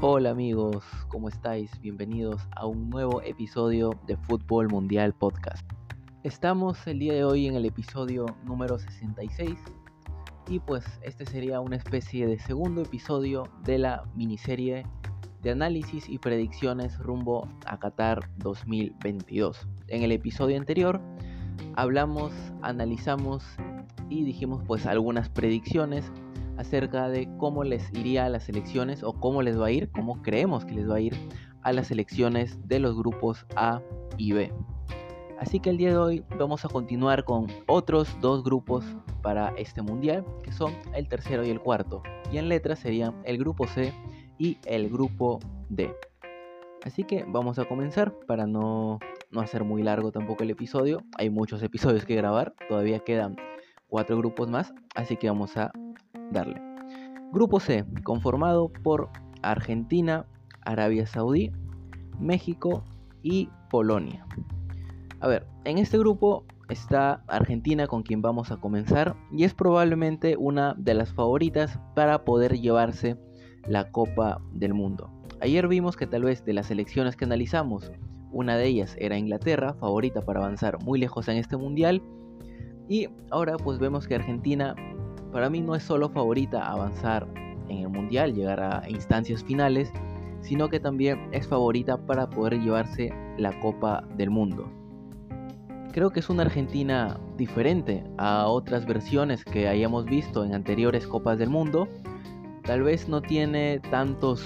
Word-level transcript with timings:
Hola 0.00 0.30
amigos, 0.30 0.84
¿cómo 1.08 1.28
estáis? 1.28 1.72
Bienvenidos 1.80 2.40
a 2.54 2.66
un 2.66 2.88
nuevo 2.88 3.20
episodio 3.22 3.98
de 4.06 4.16
Fútbol 4.16 4.68
Mundial 4.68 5.12
Podcast. 5.12 5.68
Estamos 6.22 6.86
el 6.86 7.00
día 7.00 7.14
de 7.14 7.24
hoy 7.24 7.48
en 7.48 7.56
el 7.56 7.64
episodio 7.64 8.26
número 8.44 8.78
66 8.78 9.58
y 10.48 10.60
pues 10.60 10.84
este 11.02 11.26
sería 11.26 11.58
una 11.58 11.74
especie 11.74 12.28
de 12.28 12.38
segundo 12.38 12.82
episodio 12.82 13.48
de 13.64 13.78
la 13.78 14.04
miniserie 14.14 14.86
de 15.42 15.50
análisis 15.50 16.08
y 16.08 16.18
predicciones 16.18 16.96
rumbo 17.00 17.48
a 17.66 17.80
Qatar 17.80 18.20
2022. 18.36 19.66
En 19.88 20.04
el 20.04 20.12
episodio 20.12 20.58
anterior 20.58 21.00
hablamos, 21.74 22.32
analizamos 22.62 23.44
y 24.08 24.22
dijimos 24.22 24.62
pues 24.64 24.86
algunas 24.86 25.28
predicciones 25.28 26.12
acerca 26.58 27.08
de 27.08 27.28
cómo 27.38 27.64
les 27.64 27.90
iría 27.94 28.26
a 28.26 28.28
las 28.28 28.48
elecciones 28.48 29.02
o 29.02 29.14
cómo 29.14 29.42
les 29.42 29.58
va 29.58 29.66
a 29.66 29.70
ir, 29.70 29.90
cómo 29.92 30.20
creemos 30.22 30.64
que 30.64 30.74
les 30.74 30.90
va 30.90 30.96
a 30.96 31.00
ir 31.00 31.16
a 31.62 31.72
las 31.72 31.90
elecciones 31.90 32.58
de 32.68 32.80
los 32.80 32.96
grupos 32.96 33.46
A 33.56 33.80
y 34.16 34.32
B. 34.32 34.52
Así 35.38 35.60
que 35.60 35.70
el 35.70 35.78
día 35.78 35.90
de 35.90 35.98
hoy 35.98 36.24
vamos 36.36 36.64
a 36.64 36.68
continuar 36.68 37.24
con 37.24 37.46
otros 37.68 38.16
dos 38.20 38.42
grupos 38.42 38.84
para 39.22 39.50
este 39.56 39.82
mundial, 39.82 40.24
que 40.42 40.50
son 40.52 40.72
el 40.94 41.08
tercero 41.08 41.46
y 41.46 41.50
el 41.50 41.60
cuarto. 41.60 42.02
Y 42.32 42.38
en 42.38 42.48
letras 42.48 42.80
serían 42.80 43.14
el 43.24 43.38
grupo 43.38 43.66
C 43.68 43.92
y 44.36 44.58
el 44.66 44.88
grupo 44.90 45.38
D. 45.68 45.94
Así 46.82 47.04
que 47.04 47.24
vamos 47.28 47.58
a 47.60 47.66
comenzar 47.66 48.12
para 48.26 48.46
no, 48.46 48.98
no 49.30 49.40
hacer 49.40 49.62
muy 49.62 49.82
largo 49.82 50.10
tampoco 50.10 50.42
el 50.42 50.50
episodio. 50.50 51.02
Hay 51.16 51.30
muchos 51.30 51.62
episodios 51.62 52.04
que 52.04 52.16
grabar, 52.16 52.54
todavía 52.68 52.98
quedan 52.98 53.36
cuatro 53.88 54.16
grupos 54.16 54.48
más, 54.48 54.74
así 54.96 55.16
que 55.16 55.28
vamos 55.28 55.56
a 55.56 55.70
darle. 56.30 56.60
Grupo 57.32 57.60
C, 57.60 57.84
conformado 58.04 58.70
por 58.82 59.10
Argentina, 59.42 60.26
Arabia 60.62 61.06
Saudí, 61.06 61.52
México 62.18 62.84
y 63.22 63.48
Polonia. 63.70 64.26
A 65.20 65.28
ver, 65.28 65.46
en 65.64 65.78
este 65.78 65.98
grupo 65.98 66.44
está 66.68 67.22
Argentina 67.26 67.86
con 67.86 68.02
quien 68.02 68.22
vamos 68.22 68.50
a 68.50 68.58
comenzar 68.58 69.16
y 69.32 69.44
es 69.44 69.54
probablemente 69.54 70.36
una 70.36 70.74
de 70.74 70.94
las 70.94 71.12
favoritas 71.12 71.78
para 71.94 72.24
poder 72.24 72.60
llevarse 72.60 73.16
la 73.66 73.90
Copa 73.90 74.40
del 74.52 74.74
Mundo. 74.74 75.10
Ayer 75.40 75.68
vimos 75.68 75.96
que 75.96 76.06
tal 76.06 76.24
vez 76.24 76.44
de 76.44 76.52
las 76.52 76.66
selecciones 76.66 77.16
que 77.16 77.24
analizamos, 77.24 77.92
una 78.32 78.56
de 78.56 78.66
ellas 78.66 78.96
era 78.98 79.18
Inglaterra, 79.18 79.74
favorita 79.74 80.22
para 80.22 80.40
avanzar 80.40 80.82
muy 80.82 80.98
lejos 80.98 81.28
en 81.28 81.36
este 81.36 81.56
mundial. 81.56 82.02
Y 82.88 83.08
ahora 83.30 83.56
pues 83.56 83.78
vemos 83.78 84.06
que 84.06 84.14
Argentina 84.14 84.74
para 85.32 85.50
mí 85.50 85.60
no 85.60 85.74
es 85.74 85.82
solo 85.82 86.08
favorita 86.08 86.66
avanzar 86.66 87.26
en 87.68 87.78
el 87.78 87.88
mundial, 87.88 88.34
llegar 88.34 88.60
a 88.60 88.88
instancias 88.88 89.44
finales, 89.44 89.92
sino 90.40 90.68
que 90.68 90.80
también 90.80 91.28
es 91.32 91.46
favorita 91.46 91.96
para 91.96 92.28
poder 92.28 92.60
llevarse 92.60 93.12
la 93.36 93.58
Copa 93.60 94.04
del 94.16 94.30
Mundo. 94.30 94.70
Creo 95.92 96.10
que 96.10 96.20
es 96.20 96.30
una 96.30 96.42
Argentina 96.42 97.18
diferente 97.36 98.04
a 98.18 98.46
otras 98.46 98.86
versiones 98.86 99.44
que 99.44 99.68
hayamos 99.68 100.04
visto 100.04 100.44
en 100.44 100.54
anteriores 100.54 101.06
Copas 101.06 101.38
del 101.38 101.50
Mundo. 101.50 101.88
Tal 102.62 102.82
vez 102.82 103.08
no 103.08 103.20
tiene 103.20 103.80
tantos 103.90 104.42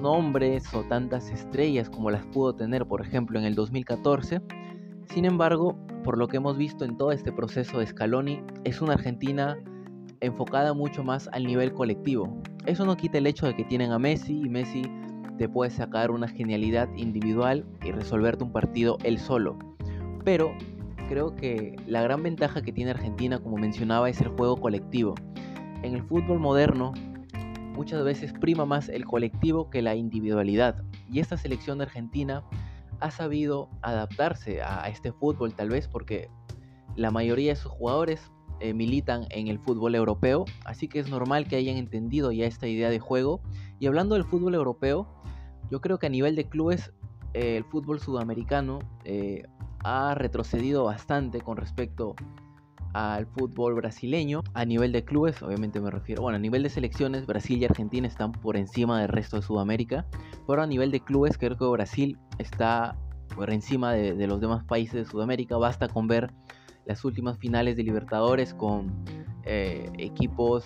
nombres 0.00 0.72
o 0.74 0.82
tantas 0.84 1.30
estrellas 1.30 1.90
como 1.90 2.10
las 2.10 2.24
pudo 2.26 2.54
tener, 2.54 2.86
por 2.86 3.00
ejemplo, 3.00 3.38
en 3.38 3.44
el 3.44 3.54
2014. 3.54 4.40
Sin 5.06 5.24
embargo, 5.24 5.76
por 6.04 6.16
lo 6.16 6.28
que 6.28 6.36
hemos 6.36 6.56
visto 6.56 6.84
en 6.84 6.96
todo 6.96 7.12
este 7.12 7.32
proceso 7.32 7.80
de 7.80 7.86
Scaloni, 7.86 8.42
es 8.64 8.80
una 8.80 8.94
Argentina 8.94 9.58
enfocada 10.20 10.74
mucho 10.74 11.04
más 11.04 11.28
al 11.32 11.44
nivel 11.44 11.72
colectivo. 11.72 12.40
Eso 12.66 12.84
no 12.84 12.96
quita 12.96 13.18
el 13.18 13.26
hecho 13.26 13.46
de 13.46 13.56
que 13.56 13.64
tienen 13.64 13.92
a 13.92 13.98
Messi 13.98 14.40
y 14.40 14.48
Messi 14.48 14.82
te 15.38 15.48
puede 15.48 15.70
sacar 15.70 16.10
una 16.10 16.28
genialidad 16.28 16.88
individual 16.96 17.64
y 17.84 17.92
resolverte 17.92 18.44
un 18.44 18.52
partido 18.52 18.98
él 19.04 19.18
solo. 19.18 19.58
Pero 20.24 20.52
creo 21.08 21.34
que 21.34 21.76
la 21.86 22.02
gran 22.02 22.22
ventaja 22.22 22.62
que 22.62 22.72
tiene 22.72 22.90
Argentina, 22.90 23.38
como 23.38 23.56
mencionaba, 23.56 24.10
es 24.10 24.20
el 24.20 24.28
juego 24.28 24.56
colectivo. 24.56 25.14
En 25.82 25.94
el 25.94 26.02
fútbol 26.02 26.40
moderno 26.40 26.92
muchas 27.74 28.02
veces 28.02 28.32
prima 28.32 28.66
más 28.66 28.88
el 28.88 29.04
colectivo 29.04 29.70
que 29.70 29.82
la 29.82 29.94
individualidad. 29.94 30.82
Y 31.08 31.20
esta 31.20 31.36
selección 31.36 31.78
de 31.78 31.84
Argentina 31.84 32.42
ha 33.00 33.12
sabido 33.12 33.70
adaptarse 33.82 34.60
a 34.60 34.88
este 34.88 35.12
fútbol 35.12 35.54
tal 35.54 35.68
vez 35.68 35.86
porque 35.86 36.28
la 36.96 37.12
mayoría 37.12 37.52
de 37.52 37.56
sus 37.56 37.70
jugadores 37.70 38.32
eh, 38.60 38.74
militan 38.74 39.26
en 39.30 39.46
el 39.46 39.58
fútbol 39.60 39.94
europeo, 39.94 40.44
así 40.64 40.88
que 40.88 40.98
es 40.98 41.08
normal 41.08 41.46
que 41.46 41.56
hayan 41.56 41.76
entendido 41.76 42.32
ya 42.32 42.46
esta 42.46 42.66
idea 42.66 42.90
de 42.90 42.98
juego. 42.98 43.40
Y 43.78 43.86
hablando 43.86 44.16
del 44.16 44.24
fútbol 44.24 44.54
europeo, 44.54 45.06
yo 45.70 45.80
creo 45.80 45.98
que 45.98 46.06
a 46.06 46.10
nivel 46.10 46.34
de 46.34 46.48
clubes 46.48 46.92
eh, 47.34 47.56
el 47.56 47.64
fútbol 47.64 48.00
sudamericano 48.00 48.80
eh, 49.04 49.44
ha 49.84 50.14
retrocedido 50.14 50.84
bastante 50.84 51.40
con 51.40 51.56
respecto 51.56 52.16
al 52.94 53.26
fútbol 53.26 53.74
brasileño. 53.74 54.42
A 54.54 54.64
nivel 54.64 54.90
de 54.90 55.04
clubes, 55.04 55.40
obviamente 55.40 55.80
me 55.80 55.92
refiero, 55.92 56.22
bueno, 56.22 56.36
a 56.36 56.40
nivel 56.40 56.64
de 56.64 56.70
selecciones, 56.70 57.26
Brasil 57.26 57.58
y 57.58 57.64
Argentina 57.64 58.08
están 58.08 58.32
por 58.32 58.56
encima 58.56 59.00
del 59.00 59.08
resto 59.08 59.36
de 59.36 59.42
Sudamérica, 59.42 60.04
pero 60.48 60.62
a 60.62 60.66
nivel 60.66 60.90
de 60.90 60.98
clubes 60.98 61.38
creo 61.38 61.56
que 61.56 61.64
Brasil 61.64 62.18
está 62.38 62.96
por 63.36 63.52
encima 63.52 63.92
de 63.92 64.26
los 64.26 64.40
demás 64.40 64.64
países 64.64 64.94
de 64.94 65.04
Sudamérica. 65.04 65.56
Basta 65.58 65.86
con 65.86 66.08
ver 66.08 66.32
las 66.88 67.04
últimas 67.04 67.38
finales 67.38 67.76
de 67.76 67.84
Libertadores 67.84 68.54
con 68.54 69.04
eh, 69.44 69.90
equipos 69.98 70.64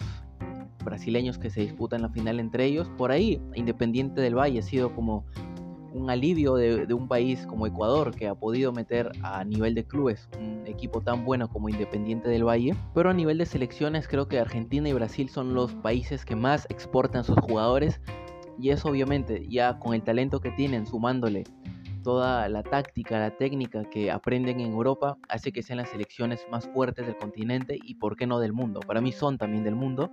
brasileños 0.84 1.36
que 1.36 1.50
se 1.50 1.60
disputan 1.60 2.02
la 2.02 2.08
final 2.10 2.40
entre 2.40 2.64
ellos. 2.64 2.88
Por 2.96 3.10
ahí, 3.10 3.42
Independiente 3.54 4.20
del 4.20 4.36
Valle 4.36 4.60
ha 4.60 4.62
sido 4.62 4.94
como 4.94 5.26
un 5.92 6.08
alivio 6.08 6.54
de, 6.54 6.94
un 6.94 7.06
país 7.06 7.44
como 7.46 7.66
Ecuador 7.66 8.14
que 8.14 8.26
ha 8.26 8.34
podido 8.34 8.72
meter 8.72 9.10
a 9.22 9.44
nivel 9.44 9.74
de 9.74 9.84
clubes 9.84 10.26
un 10.38 10.62
equipo 10.66 11.02
tan 11.02 11.24
bueno 11.24 11.48
como 11.48 11.68
Independiente 11.68 12.28
del 12.28 12.46
Valle. 12.46 12.74
Pero 12.94 13.10
a 13.10 13.14
nivel 13.14 13.38
de 13.38 13.46
selecciones 13.46 14.06
creo 14.06 14.28
que 14.28 14.38
Argentina 14.38 14.88
y 14.88 14.92
Brasil 14.92 15.28
son 15.28 15.54
los 15.54 15.74
países 15.74 16.24
que 16.24 16.36
más 16.36 16.66
exportan 16.70 17.24
sus 17.24 17.36
jugadores. 17.40 18.00
Y 18.60 18.70
eso 18.70 18.88
obviamente 18.88 19.44
ya 19.48 19.80
con 19.80 19.92
el 19.92 20.02
talento 20.02 20.40
que 20.40 20.52
tienen 20.52 20.86
sumándole 20.86 21.44
toda 22.02 22.48
la 22.48 22.62
táctica, 22.62 23.18
la 23.18 23.36
técnica 23.36 23.84
que 23.84 24.10
aprenden 24.10 24.60
en 24.60 24.72
Europa 24.72 25.16
hace 25.28 25.52
que 25.52 25.62
sean 25.62 25.78
las 25.78 25.88
selecciones 25.90 26.46
más 26.50 26.68
fuertes 26.68 27.06
del 27.06 27.16
continente 27.16 27.78
y 27.82 27.94
por 27.94 28.16
qué 28.16 28.26
no 28.26 28.40
del 28.40 28.52
mundo. 28.52 28.80
Para 28.80 29.00
mí 29.00 29.12
son 29.12 29.38
también 29.38 29.64
del 29.64 29.74
mundo. 29.74 30.10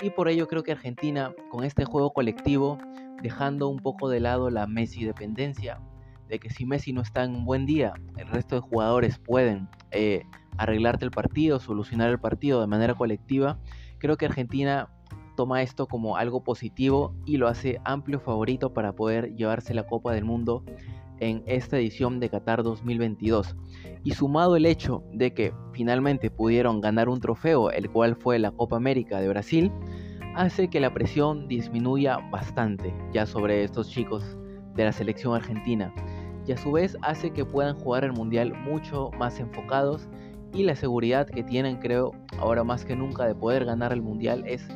Y 0.00 0.10
por 0.10 0.28
ello 0.28 0.48
creo 0.48 0.62
que 0.62 0.72
Argentina, 0.72 1.32
con 1.50 1.64
este 1.64 1.84
juego 1.84 2.12
colectivo, 2.12 2.78
dejando 3.22 3.68
un 3.68 3.78
poco 3.78 4.08
de 4.08 4.20
lado 4.20 4.50
la 4.50 4.66
Messi 4.66 5.04
dependencia, 5.04 5.80
de 6.28 6.38
que 6.38 6.50
si 6.50 6.66
Messi 6.66 6.92
no 6.92 7.02
está 7.02 7.24
en 7.24 7.36
un 7.36 7.44
buen 7.44 7.66
día, 7.66 7.92
el 8.16 8.26
resto 8.26 8.56
de 8.56 8.62
jugadores 8.62 9.18
pueden 9.18 9.68
eh, 9.90 10.24
arreglarte 10.56 11.04
el 11.04 11.10
partido, 11.10 11.60
solucionar 11.60 12.10
el 12.10 12.18
partido 12.18 12.60
de 12.60 12.66
manera 12.66 12.94
colectiva, 12.94 13.58
creo 13.98 14.16
que 14.16 14.26
Argentina 14.26 14.88
toma 15.36 15.62
esto 15.62 15.86
como 15.86 16.16
algo 16.16 16.42
positivo 16.44 17.14
y 17.24 17.36
lo 17.36 17.48
hace 17.48 17.80
amplio 17.84 18.20
favorito 18.20 18.72
para 18.72 18.92
poder 18.92 19.34
llevarse 19.34 19.74
la 19.74 19.86
Copa 19.86 20.12
del 20.12 20.24
Mundo 20.24 20.64
en 21.20 21.42
esta 21.46 21.78
edición 21.78 22.18
de 22.18 22.28
Qatar 22.28 22.62
2022. 22.62 23.56
Y 24.02 24.12
sumado 24.12 24.56
el 24.56 24.66
hecho 24.66 25.04
de 25.12 25.32
que 25.32 25.54
finalmente 25.72 26.30
pudieron 26.30 26.80
ganar 26.80 27.08
un 27.08 27.20
trofeo, 27.20 27.70
el 27.70 27.90
cual 27.90 28.16
fue 28.16 28.38
la 28.38 28.50
Copa 28.50 28.76
América 28.76 29.20
de 29.20 29.28
Brasil, 29.28 29.70
hace 30.34 30.68
que 30.68 30.80
la 30.80 30.92
presión 30.92 31.46
disminuya 31.46 32.18
bastante 32.30 32.94
ya 33.12 33.26
sobre 33.26 33.62
estos 33.62 33.88
chicos 33.90 34.36
de 34.74 34.84
la 34.84 34.92
selección 34.92 35.34
argentina. 35.34 35.94
Y 36.46 36.52
a 36.52 36.56
su 36.56 36.72
vez 36.72 36.96
hace 37.02 37.30
que 37.30 37.44
puedan 37.44 37.78
jugar 37.78 38.04
el 38.04 38.12
Mundial 38.12 38.52
mucho 38.52 39.10
más 39.16 39.38
enfocados 39.38 40.08
y 40.52 40.64
la 40.64 40.74
seguridad 40.74 41.26
que 41.26 41.42
tienen 41.42 41.76
creo 41.76 42.12
ahora 42.38 42.64
más 42.64 42.84
que 42.84 42.96
nunca 42.96 43.26
de 43.26 43.34
poder 43.34 43.64
ganar 43.64 43.92
el 43.92 44.02
Mundial 44.02 44.44
es 44.46 44.68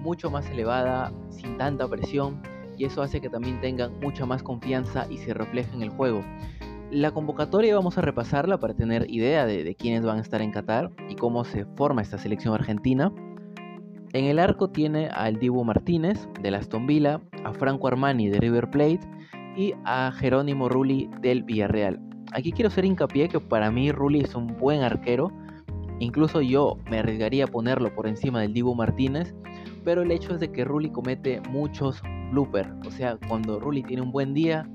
mucho 0.00 0.30
más 0.30 0.48
elevada, 0.50 1.12
sin 1.30 1.56
tanta 1.56 1.86
presión 1.88 2.40
y 2.78 2.84
eso 2.84 3.02
hace 3.02 3.20
que 3.20 3.28
también 3.28 3.60
tengan 3.60 3.98
mucha 4.00 4.24
más 4.24 4.42
confianza 4.42 5.06
y 5.10 5.18
se 5.18 5.34
refleje 5.34 5.74
en 5.74 5.82
el 5.82 5.90
juego. 5.90 6.22
La 6.90 7.10
convocatoria 7.10 7.74
vamos 7.74 7.98
a 7.98 8.00
repasarla 8.00 8.58
para 8.58 8.74
tener 8.74 9.10
idea 9.10 9.44
de, 9.44 9.74
quiénes 9.74 10.04
van 10.04 10.18
a 10.18 10.22
estar 10.22 10.40
en 10.40 10.52
Qatar 10.52 10.90
y 11.10 11.16
cómo 11.16 11.44
se 11.44 11.66
forma 11.76 12.00
esta 12.00 12.16
selección 12.16 12.54
argentina. 12.54 13.12
En 14.14 14.24
el 14.24 14.38
arco 14.38 14.70
tiene 14.70 15.10
a 15.12 15.28
El 15.28 15.38
Dibu 15.38 15.64
Martínez 15.64 16.26
de 16.40 16.54
Aston 16.54 16.86
Villa, 16.86 17.20
a 17.44 17.52
Franco 17.52 17.88
Armani 17.88 18.30
de 18.30 18.38
River 18.38 18.70
Plate 18.70 19.00
y 19.54 19.74
a 19.84 20.12
Jerónimo 20.12 20.70
Rulli 20.70 21.10
del 21.20 21.42
Villarreal. 21.42 22.00
Aquí 22.32 22.52
quiero 22.52 22.68
hacer 22.68 22.86
hincapié 22.86 23.28
que 23.28 23.40
para 23.40 23.70
mí 23.70 23.92
Rulli 23.92 24.20
es 24.20 24.34
un 24.34 24.56
buen 24.56 24.80
arquero, 24.80 25.30
incluso 25.98 26.40
yo 26.40 26.78
me 26.90 27.00
arriesgaría 27.00 27.44
a 27.44 27.48
ponerlo 27.48 27.94
por 27.94 28.06
encima 28.06 28.40
del 28.40 28.54
Dibu 28.54 28.74
Martínez, 28.74 29.34
pero 29.84 30.02
el 30.02 30.10
hecho 30.10 30.34
es 30.34 30.40
de 30.40 30.52
que 30.52 30.64
Rulli 30.64 30.90
comete 30.90 31.40
muchos 31.50 32.02
blooper. 32.30 32.72
O 32.86 32.90
sea, 32.90 33.18
cuando 33.28 33.60
Rulli 33.60 33.82
tiene 33.82 34.02
un 34.02 34.12
buen 34.12 34.34
día, 34.34 34.68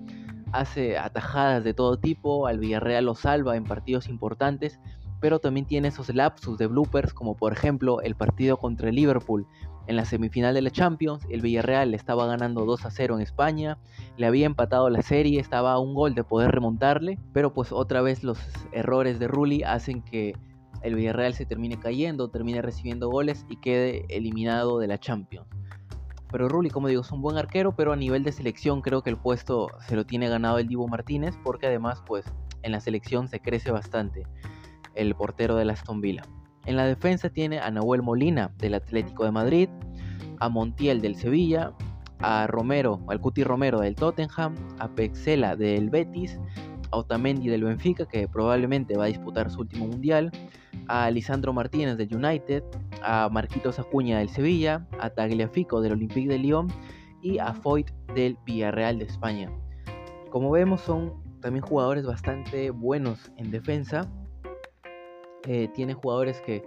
hace 0.52 0.98
atajadas 0.98 1.64
de 1.64 1.74
todo 1.74 1.98
tipo, 1.98 2.48
al 2.48 2.60
Villarreal 2.60 3.06
lo 3.06 3.16
salva 3.16 3.56
en 3.56 3.64
partidos 3.64 4.08
importantes, 4.08 4.80
pero 5.20 5.40
también 5.40 5.66
tiene 5.66 5.88
esos 5.88 6.14
lapsus 6.14 6.58
de 6.58 6.68
bloopers, 6.68 7.14
como 7.14 7.36
por 7.36 7.54
ejemplo 7.54 8.02
el 8.02 8.16
partido 8.16 8.58
contra 8.58 8.90
el 8.90 8.96
Liverpool, 8.96 9.48
en 9.86 9.98
la 9.98 10.06
semifinal 10.06 10.54
de 10.54 10.62
la 10.62 10.72
Champions, 10.72 11.26
el 11.30 11.42
Villarreal 11.42 11.94
estaba 11.94 12.26
ganando 12.26 12.66
2 12.66 12.86
a 12.86 12.92
0 12.92 13.16
en 13.16 13.22
España, 13.22 13.78
le 14.16 14.28
había 14.28 14.46
empatado 14.46 14.90
la 14.90 15.02
serie, 15.02 15.42
estaba 15.42 15.74
a 15.74 15.80
un 15.80 15.94
gol 15.94 16.16
de 16.16 16.24
poder 16.24 16.52
remontarle, 16.52 17.20
pero 17.34 17.54
pues 17.54 17.72
otra 17.74 18.02
vez 18.02 18.24
los 18.24 18.40
errores 18.72 19.20
de 19.20 19.28
Rulli 19.28 19.64
hacen 19.64 20.02
que 20.02 20.38
el 20.84 20.96
Villarreal 20.96 21.34
se 21.34 21.46
termine 21.46 21.80
cayendo, 21.80 22.30
termine 22.30 22.62
recibiendo 22.62 23.10
goles 23.10 23.46
y 23.50 23.56
quede 23.58 24.06
eliminado 24.10 24.80
de 24.80 24.88
la 24.88 25.00
Champions. 25.00 25.48
Pero 26.32 26.50
Rulli, 26.50 26.70
como 26.70 26.88
digo, 26.88 27.02
es 27.02 27.12
un 27.12 27.22
buen 27.22 27.38
arquero, 27.38 27.76
pero 27.76 27.94
a 27.94 27.96
nivel 27.96 28.24
de 28.24 28.32
selección 28.32 28.82
creo 28.82 29.02
que 29.02 29.10
el 29.10 29.18
puesto 29.18 29.70
se 29.88 29.96
lo 29.96 30.06
tiene 30.06 30.28
ganado 30.30 30.58
el 30.58 30.68
Divo 30.68 30.88
Martínez, 30.88 31.36
porque 31.44 31.68
además 31.68 32.02
pues 32.06 32.26
en 32.64 32.72
la 32.72 32.80
selección 32.80 33.28
se 33.28 33.40
crece 33.40 33.72
bastante 33.72 34.24
el 34.96 35.16
portero 35.16 35.56
de 35.56 35.66
la 35.66 35.74
Aston 35.74 36.02
Villa. 36.02 36.24
En 36.66 36.76
la 36.76 36.86
defensa 36.86 37.30
tiene 37.30 37.60
a 37.60 37.70
Nahuel 37.72 38.02
Molina 38.02 38.52
del 38.58 38.74
Atlético 38.74 39.26
de 39.26 39.32
Madrid, 39.32 39.70
a 40.40 40.50
Montiel 40.50 41.02
del 41.02 41.16
Sevilla, 41.16 41.74
a 42.20 42.48
Romero, 42.48 43.02
al 43.08 43.20
Cuti 43.20 43.44
Romero 43.44 43.82
del 43.82 43.96
Tottenham, 43.96 44.56
a 44.80 44.88
Pexela 44.88 45.56
del 45.56 45.90
Betis, 45.90 46.40
a 46.94 46.98
Otamendi 46.98 47.50
del 47.50 47.64
Benfica, 47.64 48.06
que 48.06 48.28
probablemente 48.28 48.96
va 48.96 49.06
a 49.06 49.08
disputar 49.08 49.50
su 49.50 49.62
último 49.62 49.88
mundial, 49.88 50.32
a 50.88 51.10
Lisandro 51.10 51.52
Martínez 51.54 51.98
del 51.98 52.16
United, 52.16 52.64
a 53.02 53.30
Marquitos 53.30 53.80
Acuña 53.80 54.20
del 54.20 54.30
Sevilla, 54.30 54.88
a 55.00 55.10
Tagliafico 55.10 55.82
del 55.82 55.94
Olympique 55.94 56.28
de 56.28 56.38
Lyon 56.38 56.68
y 57.22 57.40
a 57.40 57.54
Foyt 57.54 57.90
del 58.14 58.38
Villarreal 58.46 59.00
de 59.00 59.06
España. 59.06 59.52
Como 60.30 60.52
vemos 60.52 60.82
son 60.82 61.14
también 61.42 61.66
jugadores 61.66 62.06
bastante 62.06 62.70
buenos 62.70 63.32
en 63.38 63.52
defensa 63.52 64.10
eh, 65.46 65.68
tiene 65.74 65.94
jugadores 65.94 66.40
que 66.42 66.64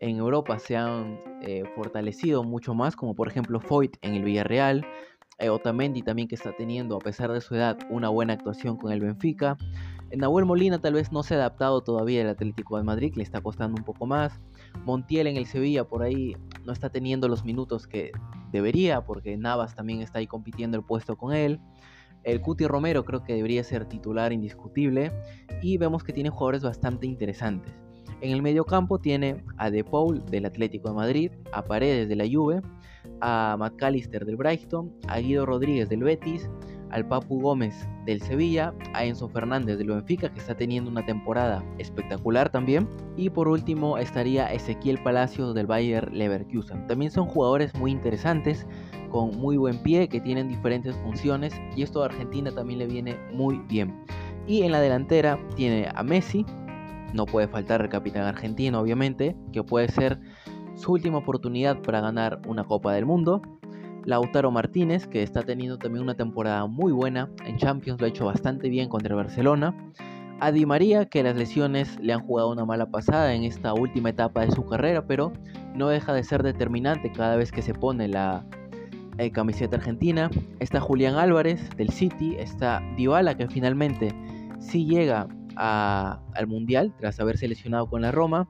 en 0.00 0.16
Europa 0.16 0.58
se 0.58 0.76
han 0.76 1.20
eh, 1.42 1.62
fortalecido 1.76 2.42
mucho 2.42 2.74
más, 2.74 2.96
como 2.96 3.14
por 3.14 3.28
ejemplo 3.28 3.60
Foyt 3.60 3.96
en 4.02 4.14
el 4.14 4.24
Villarreal, 4.24 4.84
eh, 5.38 5.50
Otamendi 5.50 6.02
también 6.02 6.28
que 6.28 6.34
está 6.34 6.52
teniendo, 6.56 6.96
a 6.96 7.00
pesar 7.00 7.30
de 7.32 7.40
su 7.40 7.54
edad, 7.54 7.78
una 7.90 8.08
buena 8.08 8.32
actuación 8.32 8.76
con 8.76 8.92
el 8.92 9.00
Benfica. 9.00 9.56
Nahuel 10.16 10.44
Molina 10.44 10.80
tal 10.80 10.94
vez 10.94 11.10
no 11.10 11.22
se 11.22 11.34
ha 11.34 11.38
adaptado 11.38 11.82
todavía 11.82 12.22
al 12.22 12.28
Atlético 12.28 12.76
de 12.76 12.84
Madrid, 12.84 13.12
le 13.16 13.22
está 13.22 13.40
costando 13.40 13.76
un 13.78 13.84
poco 13.84 14.06
más. 14.06 14.40
Montiel 14.84 15.26
en 15.26 15.36
el 15.36 15.46
Sevilla 15.46 15.84
por 15.84 16.02
ahí 16.02 16.36
no 16.64 16.72
está 16.72 16.90
teniendo 16.90 17.28
los 17.28 17.44
minutos 17.44 17.86
que 17.86 18.12
debería, 18.52 19.04
porque 19.04 19.36
Navas 19.36 19.74
también 19.74 20.00
está 20.00 20.20
ahí 20.20 20.26
compitiendo 20.26 20.76
el 20.76 20.84
puesto 20.84 21.16
con 21.16 21.34
él. 21.34 21.60
El 22.22 22.40
Cuti 22.40 22.66
Romero 22.66 23.04
creo 23.04 23.22
que 23.22 23.34
debería 23.34 23.62
ser 23.62 23.86
titular 23.86 24.32
indiscutible. 24.32 25.12
Y 25.62 25.78
vemos 25.78 26.02
que 26.02 26.12
tiene 26.12 26.30
jugadores 26.30 26.62
bastante 26.62 27.06
interesantes. 27.06 27.72
En 28.20 28.32
el 28.32 28.42
medio 28.42 28.64
campo 28.64 28.98
tiene 28.98 29.44
a 29.58 29.70
De 29.70 29.84
Paul 29.84 30.24
del 30.26 30.46
Atlético 30.46 30.88
de 30.88 30.94
Madrid, 30.94 31.30
a 31.52 31.62
Paredes 31.62 32.08
de 32.08 32.16
la 32.16 32.24
Juve, 32.30 32.62
a 33.20 33.56
McAllister 33.58 34.24
del 34.24 34.36
Brighton, 34.36 34.92
a 35.08 35.18
Guido 35.18 35.46
Rodríguez 35.46 35.88
del 35.88 36.02
Betis, 36.02 36.48
al 36.90 37.06
Papu 37.06 37.40
Gómez 37.40 37.88
del 38.04 38.22
Sevilla, 38.22 38.72
a 38.94 39.04
Enzo 39.04 39.28
Fernández 39.28 39.78
del 39.78 39.88
Benfica 39.88 40.32
que 40.32 40.38
está 40.38 40.56
teniendo 40.56 40.90
una 40.90 41.04
temporada 41.04 41.64
espectacular 41.78 42.50
también 42.50 42.88
y 43.16 43.30
por 43.30 43.48
último 43.48 43.98
estaría 43.98 44.52
Ezequiel 44.52 45.02
Palacios 45.02 45.54
del 45.54 45.66
Bayer 45.66 46.12
Leverkusen. 46.12 46.86
También 46.86 47.10
son 47.10 47.26
jugadores 47.26 47.74
muy 47.74 47.90
interesantes 47.90 48.66
con 49.10 49.36
muy 49.38 49.56
buen 49.56 49.82
pie 49.82 50.08
que 50.08 50.20
tienen 50.20 50.48
diferentes 50.48 50.96
funciones 50.96 51.54
y 51.74 51.82
esto 51.82 52.02
a 52.02 52.06
Argentina 52.06 52.50
también 52.50 52.78
le 52.78 52.86
viene 52.86 53.16
muy 53.32 53.58
bien. 53.68 54.04
Y 54.46 54.62
en 54.62 54.72
la 54.72 54.80
delantera 54.80 55.38
tiene 55.56 55.88
a 55.92 56.02
Messi, 56.04 56.46
no 57.12 57.26
puede 57.26 57.48
faltar 57.48 57.80
el 57.80 57.88
capitán 57.88 58.22
argentino, 58.24 58.80
obviamente, 58.80 59.36
que 59.52 59.62
puede 59.64 59.88
ser 59.88 60.20
su 60.76 60.92
última 60.92 61.18
oportunidad 61.18 61.82
para 61.82 62.00
ganar 62.00 62.40
una 62.46 62.64
Copa 62.64 62.92
del 62.92 63.06
Mundo. 63.06 63.42
Lautaro 64.04 64.52
Martínez, 64.52 65.08
que 65.08 65.24
está 65.24 65.42
teniendo 65.42 65.78
también 65.78 66.04
una 66.04 66.14
temporada 66.14 66.66
muy 66.66 66.92
buena 66.92 67.28
en 67.44 67.56
Champions, 67.56 68.00
lo 68.00 68.06
ha 68.06 68.10
hecho 68.10 68.26
bastante 68.26 68.68
bien 68.68 68.88
contra 68.88 69.14
el 69.14 69.16
Barcelona. 69.16 69.74
A 70.38 70.52
Di 70.52 70.66
María, 70.66 71.06
que 71.06 71.22
las 71.22 71.34
lesiones 71.34 71.98
le 72.00 72.12
han 72.12 72.20
jugado 72.20 72.52
una 72.52 72.64
mala 72.64 72.86
pasada 72.86 73.34
en 73.34 73.42
esta 73.42 73.72
última 73.72 74.10
etapa 74.10 74.42
de 74.42 74.52
su 74.52 74.64
carrera, 74.66 75.06
pero 75.06 75.32
no 75.74 75.88
deja 75.88 76.12
de 76.12 76.22
ser 76.22 76.42
determinante 76.42 77.10
cada 77.10 77.36
vez 77.36 77.50
que 77.50 77.62
se 77.62 77.74
pone 77.74 78.06
la 78.06 78.44
eh, 79.18 79.30
camiseta 79.30 79.76
argentina. 79.76 80.30
Está 80.60 80.78
Julián 80.78 81.16
Álvarez 81.16 81.70
del 81.76 81.90
City, 81.90 82.36
está 82.38 82.82
Dybala, 82.96 83.34
que 83.36 83.48
finalmente 83.48 84.14
sí 84.58 84.84
llega 84.84 85.26
al 85.56 86.46
Mundial 86.46 86.92
tras 86.98 87.18
haber 87.18 87.38
seleccionado 87.38 87.88
con 87.88 88.02
la 88.02 88.12
Roma. 88.12 88.46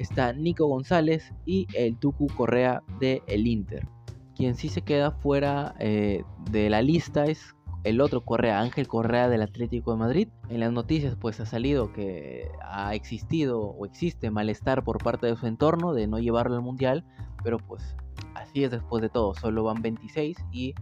Está 0.00 0.32
Nico 0.32 0.66
González 0.66 1.30
y 1.44 1.66
el 1.74 1.94
Tucu 1.98 2.26
Correa 2.28 2.82
de 3.00 3.22
el 3.26 3.46
Inter. 3.46 3.86
Quien 4.34 4.54
sí 4.54 4.70
se 4.70 4.80
queda 4.80 5.10
fuera 5.10 5.74
eh, 5.78 6.24
de 6.50 6.70
la 6.70 6.80
lista 6.80 7.24
es 7.24 7.54
el 7.84 8.00
otro 8.00 8.24
Correa, 8.24 8.60
Ángel 8.60 8.88
Correa 8.88 9.28
del 9.28 9.42
Atlético 9.42 9.92
de 9.92 9.98
Madrid. 9.98 10.28
En 10.48 10.60
las 10.60 10.72
noticias 10.72 11.16
pues 11.20 11.38
ha 11.40 11.44
salido 11.44 11.92
que 11.92 12.50
ha 12.62 12.94
existido 12.94 13.60
o 13.60 13.84
existe 13.84 14.30
malestar 14.30 14.84
por 14.84 15.04
parte 15.04 15.26
de 15.26 15.36
su 15.36 15.46
entorno 15.46 15.92
de 15.92 16.06
no 16.06 16.18
llevarlo 16.18 16.56
al 16.56 16.62
Mundial, 16.62 17.04
pero 17.44 17.58
pues 17.58 17.94
así 18.34 18.64
es 18.64 18.70
después 18.70 19.02
de 19.02 19.10
todo, 19.10 19.34
solo 19.34 19.64
van 19.64 19.82
26 19.82 20.34
y 20.50 20.74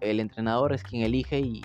el 0.00 0.20
entrenador 0.20 0.74
es 0.74 0.82
quien 0.82 1.02
elige 1.02 1.40
y 1.40 1.62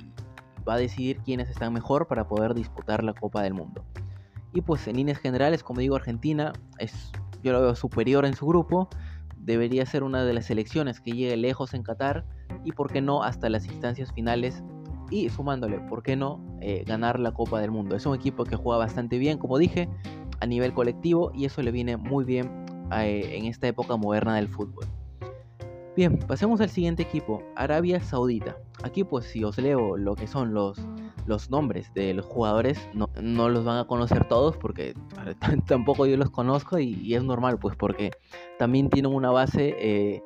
va 0.66 0.76
a 0.76 0.78
decidir 0.78 1.18
quiénes 1.18 1.50
están 1.50 1.74
mejor 1.74 2.08
para 2.08 2.30
poder 2.30 2.54
disputar 2.54 3.04
la 3.04 3.14
Copa 3.14 3.42
del 3.42 3.56
Mundo. 3.56 3.84
Y 4.54 4.62
pues 4.62 4.88
en 4.88 4.98
líneas 4.98 5.18
generales, 5.18 5.64
como 5.64 5.80
digo, 5.80 5.96
Argentina 5.96 6.54
es, 6.78 7.12
yo 7.42 7.52
lo 7.54 7.62
veo 7.62 7.76
superior 7.76 8.26
en 8.26 8.36
su 8.36 8.46
grupo, 8.46 8.90
debería 9.38 9.86
ser 9.86 10.04
una 10.04 10.24
de 10.24 10.34
las 10.34 10.46
selecciones 10.46 11.02
que 11.02 11.12
llegue 11.12 11.36
lejos 11.38 11.74
en 11.74 11.84
Qatar 11.84 12.26
y 12.64 12.72
por 12.72 12.92
qué 12.92 13.02
no 13.02 13.24
hasta 13.24 13.50
las 13.50 13.66
instancias 13.66 14.12
finales 14.14 14.64
y 15.10 15.30
sumándole, 15.30 15.80
por 15.80 16.02
qué 16.02 16.16
no 16.16 16.40
eh, 16.62 16.84
ganar 16.88 17.20
la 17.20 17.34
Copa 17.34 17.60
del 17.60 17.72
Mundo. 17.72 17.96
Es 17.96 18.06
un 18.06 18.16
equipo 18.16 18.46
que 18.46 18.56
juega 18.56 18.80
bastante 18.80 19.18
bien, 19.18 19.38
como 19.38 19.58
dije, 19.58 19.90
a 20.40 20.46
nivel 20.46 20.74
colectivo 20.74 21.32
y 21.34 21.46
eso 21.46 21.62
le 21.62 21.72
viene 21.72 21.98
muy 21.98 22.24
bien 22.26 22.66
eh, 22.92 23.38
en 23.38 23.46
esta 23.46 23.68
época 23.68 23.96
moderna 23.98 24.36
del 24.36 24.48
fútbol. 24.48 24.88
Bien, 25.96 26.18
pasemos 26.18 26.60
al 26.60 26.70
siguiente 26.70 27.04
equipo, 27.04 27.44
Arabia 27.56 28.00
Saudita. 28.02 28.58
Aquí 28.84 29.04
pues 29.04 29.26
si 29.26 29.44
os 29.44 29.60
leo 29.60 29.96
lo 29.96 30.16
que 30.16 30.26
son 30.26 30.52
los, 30.52 30.80
los 31.28 31.52
nombres 31.52 31.94
de 31.94 32.16
los 32.16 32.26
jugadores, 32.26 32.90
no, 32.96 33.08
los 33.50 33.64
van 33.64 33.78
a 33.78 33.86
conocer 33.86 34.28
todos 34.28 34.58
porque 34.58 34.96
tampoco 35.68 36.08
yo 36.08 36.18
los 36.18 36.32
conozco 36.32 36.80
y, 36.80 37.14
es 37.14 37.24
normal 37.24 37.60
pues 37.60 37.76
porque 37.76 38.10
también 38.58 38.90
tienen 38.90 39.14
una 39.14 39.30
base 39.30 39.76
eh, 39.78 40.24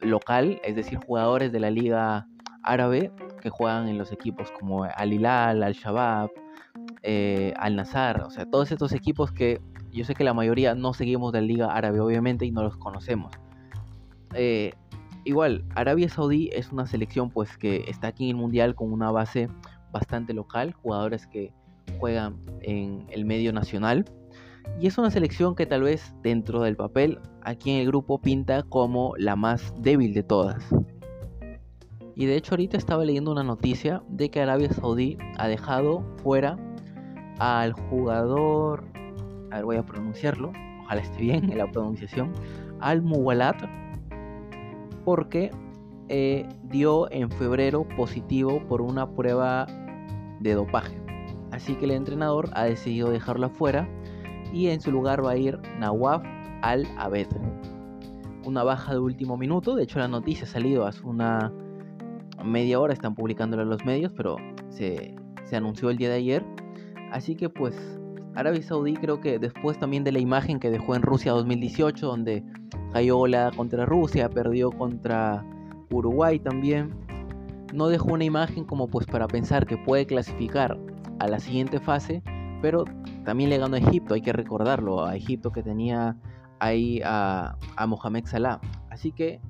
local, 0.00 0.60
es 0.62 0.76
decir, 0.76 0.98
jugadores 0.98 1.50
de 1.50 1.60
la 1.60 1.70
liga 1.70 2.26
árabe 2.62 3.10
que 3.40 3.48
juegan 3.48 3.88
en 3.88 3.96
los 3.96 4.12
equipos 4.12 4.50
como 4.50 4.84
Al 4.84 5.14
Hilal, 5.14 5.62
Al 5.62 5.72
Shabab, 5.72 6.30
eh, 7.02 7.54
Al 7.56 7.74
Nazar, 7.74 8.20
o 8.20 8.30
sea, 8.30 8.44
todos 8.44 8.70
estos 8.70 8.92
equipos 8.92 9.32
que 9.32 9.62
yo 9.90 10.04
sé 10.04 10.14
que 10.14 10.24
la 10.24 10.34
mayoría 10.34 10.74
no 10.74 10.92
seguimos 10.92 11.32
de 11.32 11.40
la 11.40 11.46
liga 11.46 11.74
árabe 11.74 12.00
obviamente 12.00 12.44
y 12.44 12.50
no 12.50 12.62
los 12.62 12.76
conocemos. 12.76 13.32
Eh, 14.34 14.72
igual, 15.24 15.64
Arabia 15.74 16.08
Saudí 16.08 16.50
es 16.52 16.72
una 16.72 16.86
selección 16.86 17.30
pues 17.30 17.56
que 17.56 17.84
está 17.88 18.08
aquí 18.08 18.24
en 18.24 18.30
el 18.30 18.36
Mundial 18.36 18.74
con 18.74 18.92
una 18.92 19.10
base 19.10 19.48
bastante 19.92 20.34
local, 20.34 20.72
jugadores 20.72 21.26
que 21.26 21.52
juegan 21.98 22.36
en 22.60 23.06
el 23.10 23.24
medio 23.24 23.52
nacional. 23.52 24.04
Y 24.80 24.86
es 24.86 24.98
una 24.98 25.10
selección 25.10 25.54
que 25.54 25.66
tal 25.66 25.82
vez 25.82 26.14
dentro 26.22 26.62
del 26.62 26.76
papel 26.76 27.18
aquí 27.42 27.70
en 27.70 27.80
el 27.80 27.86
grupo 27.86 28.20
pinta 28.20 28.62
como 28.62 29.14
la 29.18 29.36
más 29.36 29.74
débil 29.78 30.14
de 30.14 30.22
todas. 30.22 30.64
Y 32.16 32.26
de 32.26 32.36
hecho 32.36 32.54
ahorita 32.54 32.76
estaba 32.76 33.04
leyendo 33.04 33.32
una 33.32 33.42
noticia 33.42 34.02
de 34.08 34.30
que 34.30 34.40
Arabia 34.40 34.72
Saudí 34.72 35.18
ha 35.36 35.48
dejado 35.48 36.04
fuera 36.22 36.56
al 37.38 37.72
jugador, 37.72 38.84
a 39.50 39.56
ver 39.56 39.64
voy 39.64 39.76
a 39.76 39.82
pronunciarlo, 39.84 40.52
ojalá 40.84 41.00
esté 41.00 41.20
bien 41.20 41.50
en 41.50 41.58
la 41.58 41.70
pronunciación, 41.70 42.32
al 42.80 43.02
Muwalat 43.02 43.62
porque 45.04 45.50
eh, 46.08 46.46
dio 46.64 47.10
en 47.10 47.30
febrero 47.30 47.86
positivo 47.96 48.62
por 48.68 48.82
una 48.82 49.10
prueba 49.10 49.66
de 50.40 50.54
dopaje. 50.54 51.00
Así 51.50 51.74
que 51.76 51.84
el 51.84 51.92
entrenador 51.92 52.50
ha 52.54 52.64
decidido 52.64 53.10
dejarlo 53.10 53.46
afuera 53.46 53.88
y 54.52 54.68
en 54.68 54.80
su 54.80 54.92
lugar 54.92 55.24
va 55.24 55.32
a 55.32 55.36
ir 55.36 55.58
Nawaf 55.78 56.22
Al-Abed. 56.62 57.28
Una 58.44 58.62
baja 58.62 58.92
de 58.92 58.98
último 58.98 59.36
minuto, 59.36 59.74
de 59.74 59.84
hecho 59.84 59.98
la 59.98 60.08
noticia 60.08 60.44
ha 60.44 60.48
salido 60.48 60.86
hace 60.86 61.02
una 61.04 61.52
media 62.44 62.78
hora, 62.80 62.92
están 62.92 63.14
publicándolo 63.14 63.62
en 63.62 63.70
los 63.70 63.84
medios, 63.84 64.12
pero 64.16 64.36
se, 64.68 65.14
se 65.44 65.56
anunció 65.56 65.90
el 65.90 65.96
día 65.96 66.10
de 66.10 66.16
ayer. 66.16 66.44
Así 67.10 67.36
que 67.36 67.48
pues 67.48 67.74
Arabia 68.34 68.62
Saudí 68.62 68.94
creo 68.94 69.20
que 69.20 69.38
después 69.38 69.78
también 69.78 70.04
de 70.04 70.12
la 70.12 70.18
imagen 70.18 70.58
que 70.58 70.70
dejó 70.70 70.94
en 70.96 71.02
Rusia 71.02 71.32
2018, 71.32 72.06
donde 72.06 72.44
cayó 72.94 73.18
contra 73.56 73.84
Rusia, 73.84 74.30
perdió 74.30 74.70
contra 74.70 75.44
Uruguay 75.90 76.38
también. 76.38 76.94
No 77.72 77.88
dejó 77.88 78.12
una 78.12 78.22
imagen 78.22 78.64
como 78.64 78.86
pues 78.86 79.04
para 79.06 79.26
pensar 79.26 79.66
que 79.66 79.76
puede 79.76 80.06
clasificar 80.06 80.78
a 81.18 81.26
la 81.26 81.40
siguiente 81.40 81.80
fase, 81.80 82.22
pero 82.62 82.84
también 83.24 83.50
le 83.50 83.58
ganó 83.58 83.74
a 83.74 83.80
Egipto, 83.80 84.14
hay 84.14 84.22
que 84.22 84.32
recordarlo, 84.32 85.04
a 85.04 85.16
Egipto 85.16 85.50
que 85.50 85.64
tenía 85.64 86.16
ahí 86.60 87.00
a 87.04 87.56
Mohamed 87.86 88.26
Salah. 88.26 88.60
Así 88.90 89.10
que 89.10 89.40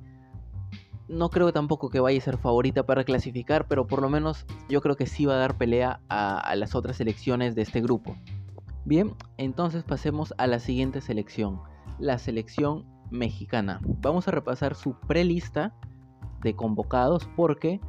no 1.07 1.29
creo 1.29 1.53
tampoco 1.53 1.89
que 1.91 1.99
vaya 1.99 2.17
a 2.17 2.21
ser 2.21 2.37
favorita 2.39 2.83
para 2.83 3.03
clasificar, 3.03 3.67
pero 3.67 3.85
por 3.85 4.01
lo 4.01 4.09
menos 4.09 4.47
yo 4.67 4.81
creo 4.81 4.95
que 4.95 5.05
sí 5.05 5.25
va 5.25 5.35
a 5.35 5.37
dar 5.37 5.55
pelea 5.55 6.01
a, 6.09 6.55
las 6.55 6.73
otras 6.73 6.97
selecciones 6.97 7.53
de 7.53 7.61
este 7.61 7.79
grupo. 7.79 8.15
Bien, 8.85 9.13
entonces 9.37 9.83
pasemos 9.83 10.33
a 10.39 10.47
la 10.47 10.59
siguiente 10.59 11.01
selección, 11.01 11.61
la 11.99 12.17
selección 12.17 12.94
mexicana. 13.17 13.79
Vamos 14.01 14.27
a 14.27 14.31
repasar 14.31 14.75
su 14.75 14.99
prelista 15.01 15.73
de 16.41 16.55
convocados 16.55 17.27
porque 17.35 17.79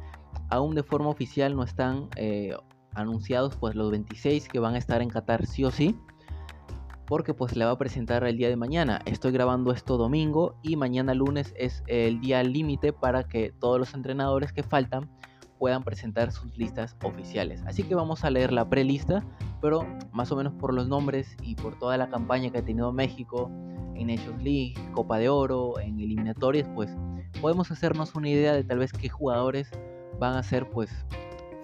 aún 0.49 0.75
de 0.75 0.83
forma 0.83 1.09
oficial 1.09 1.55
no 1.55 1.63
están 1.63 2.09
eh, 2.15 2.55
anunciados 2.93 3.55
pues 3.55 3.75
los 3.75 3.91
26 3.91 4.47
que 4.47 4.59
van 4.59 4.75
a 4.75 4.77
estar 4.77 5.01
en 5.01 5.09
Qatar 5.09 5.45
sí 5.45 5.63
o 5.63 5.71
sí 5.71 5.95
porque 7.07 7.33
pues 7.33 7.55
le 7.55 7.65
va 7.65 7.71
a 7.71 7.77
presentar 7.77 8.23
el 8.25 8.37
día 8.37 8.49
de 8.49 8.57
mañana. 8.57 9.01
Estoy 9.05 9.31
grabando 9.31 9.71
esto 9.71 9.97
domingo 9.97 10.55
y 10.61 10.75
mañana 10.75 11.13
lunes 11.13 11.53
es 11.57 11.81
el 11.87 12.19
día 12.19 12.43
límite 12.43 12.91
para 12.93 13.23
que 13.23 13.53
todos 13.59 13.79
los 13.79 13.93
entrenadores 13.93 14.51
que 14.51 14.61
faltan 14.61 15.09
puedan 15.57 15.83
presentar 15.83 16.31
sus 16.31 16.55
listas 16.57 16.95
oficiales. 17.03 17.63
Así 17.65 17.83
que 17.83 17.95
vamos 17.95 18.23
a 18.23 18.29
leer 18.29 18.51
la 18.51 18.69
prelista, 18.69 19.23
pero 19.61 19.87
más 20.11 20.31
o 20.31 20.35
menos 20.35 20.53
por 20.53 20.73
los 20.73 20.87
nombres 20.87 21.35
y 21.41 21.55
por 21.55 21.79
toda 21.79 21.97
la 21.97 22.09
campaña 22.09 22.51
que 22.51 22.59
ha 22.59 22.65
tenido 22.65 22.91
México 22.91 23.49
en 23.97 24.07
Nations 24.07 24.41
League, 24.43 24.75
Copa 24.93 25.17
de 25.17 25.29
Oro, 25.29 25.79
en 25.79 25.99
eliminatorias, 25.99 26.67
pues 26.75 26.89
podemos 27.41 27.71
hacernos 27.71 28.15
una 28.15 28.29
idea 28.29 28.53
de 28.53 28.63
tal 28.63 28.79
vez 28.79 28.91
qué 28.91 29.09
jugadores 29.09 29.69
van 30.19 30.35
a 30.35 30.43
ser 30.43 30.69
pues 30.69 30.89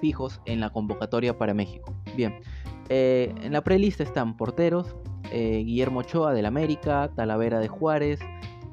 fijos 0.01 0.41
en 0.45 0.59
la 0.59 0.69
convocatoria 0.69 1.37
para 1.37 1.53
México. 1.53 1.93
Bien, 2.15 2.35
eh, 2.89 3.33
en 3.41 3.53
la 3.53 3.61
prelista 3.61 4.03
están 4.03 4.35
porteros, 4.35 4.95
eh, 5.31 5.63
Guillermo 5.65 6.01
Ochoa 6.01 6.33
del 6.33 6.45
América, 6.45 7.09
Talavera 7.15 7.59
de 7.59 7.67
Juárez, 7.67 8.19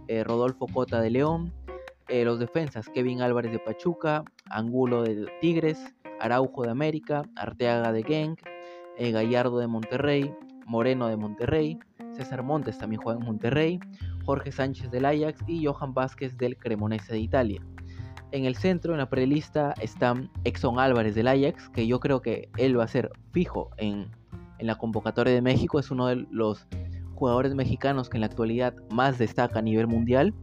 eh, 0.09 0.25
Rodolfo 0.25 0.67
Cota 0.67 1.00
de 1.00 1.11
León, 1.11 1.52
los 2.09 2.40
defensas 2.40 2.88
Kevin 2.88 3.23
Álvarez 3.23 3.52
de 3.52 3.61
Pachuca, 3.61 4.25
Angulo 4.47 5.05
de 5.05 5.29
Tigres, 5.40 5.79
Araujo 6.19 6.64
de 6.64 6.71
América, 6.71 7.23
Arteaga 7.37 7.93
de 7.93 8.02
Genk, 8.02 8.40
Gallardo 8.99 9.61
de 9.61 9.69
Monterrey, 9.69 10.35
Moreno 10.67 11.07
de 11.07 11.17
Monterrey, 11.17 11.79
César 12.21 12.43
Montes 12.43 12.77
también 12.77 13.00
juega 13.00 13.19
en 13.19 13.25
Monterrey, 13.25 13.81
Jorge 14.27 14.53
Sánchez 14.53 14.91
del 14.91 15.07
Ajax 15.07 15.43
y 15.47 15.65
Johan 15.65 15.95
Vázquez 15.95 16.37
del 16.37 16.59
Cremonese 16.59 17.15
de 17.15 17.19
Italia. 17.21 17.62
En 18.33 18.45
el 18.45 18.57
centro, 18.57 18.93
en 18.93 18.99
la 18.99 19.09
prelista, 19.09 19.75
están 19.81 20.31
Exxon 20.45 20.79
Álvarez 20.79 21.15
del 21.15 21.29
Ajax, 21.29 21.71
que 21.71 21.87
yo 21.87 21.99
creo 21.99 22.21
que 22.21 22.50
él 22.59 22.79
va 22.79 22.85
a 22.85 22.89
ser 22.89 23.11
fijo 23.33 23.71
en, 23.79 24.11
la 24.59 24.77
convocatoria 24.77 25.33
de 25.33 25.41
México. 25.41 25.79
Es 25.79 25.91
uno 25.91 26.09
de 26.09 26.27
los 26.31 26.67
jugadores 27.15 27.55
mexicanos 27.55 28.11
que 28.11 28.19
en 28.19 28.21
la 28.21 28.27
actualidad 28.27 28.75
más 28.91 29.17
destaca 29.17 29.61
a 29.61 29.62
nivel 29.62 29.87
mundial. 29.87 30.35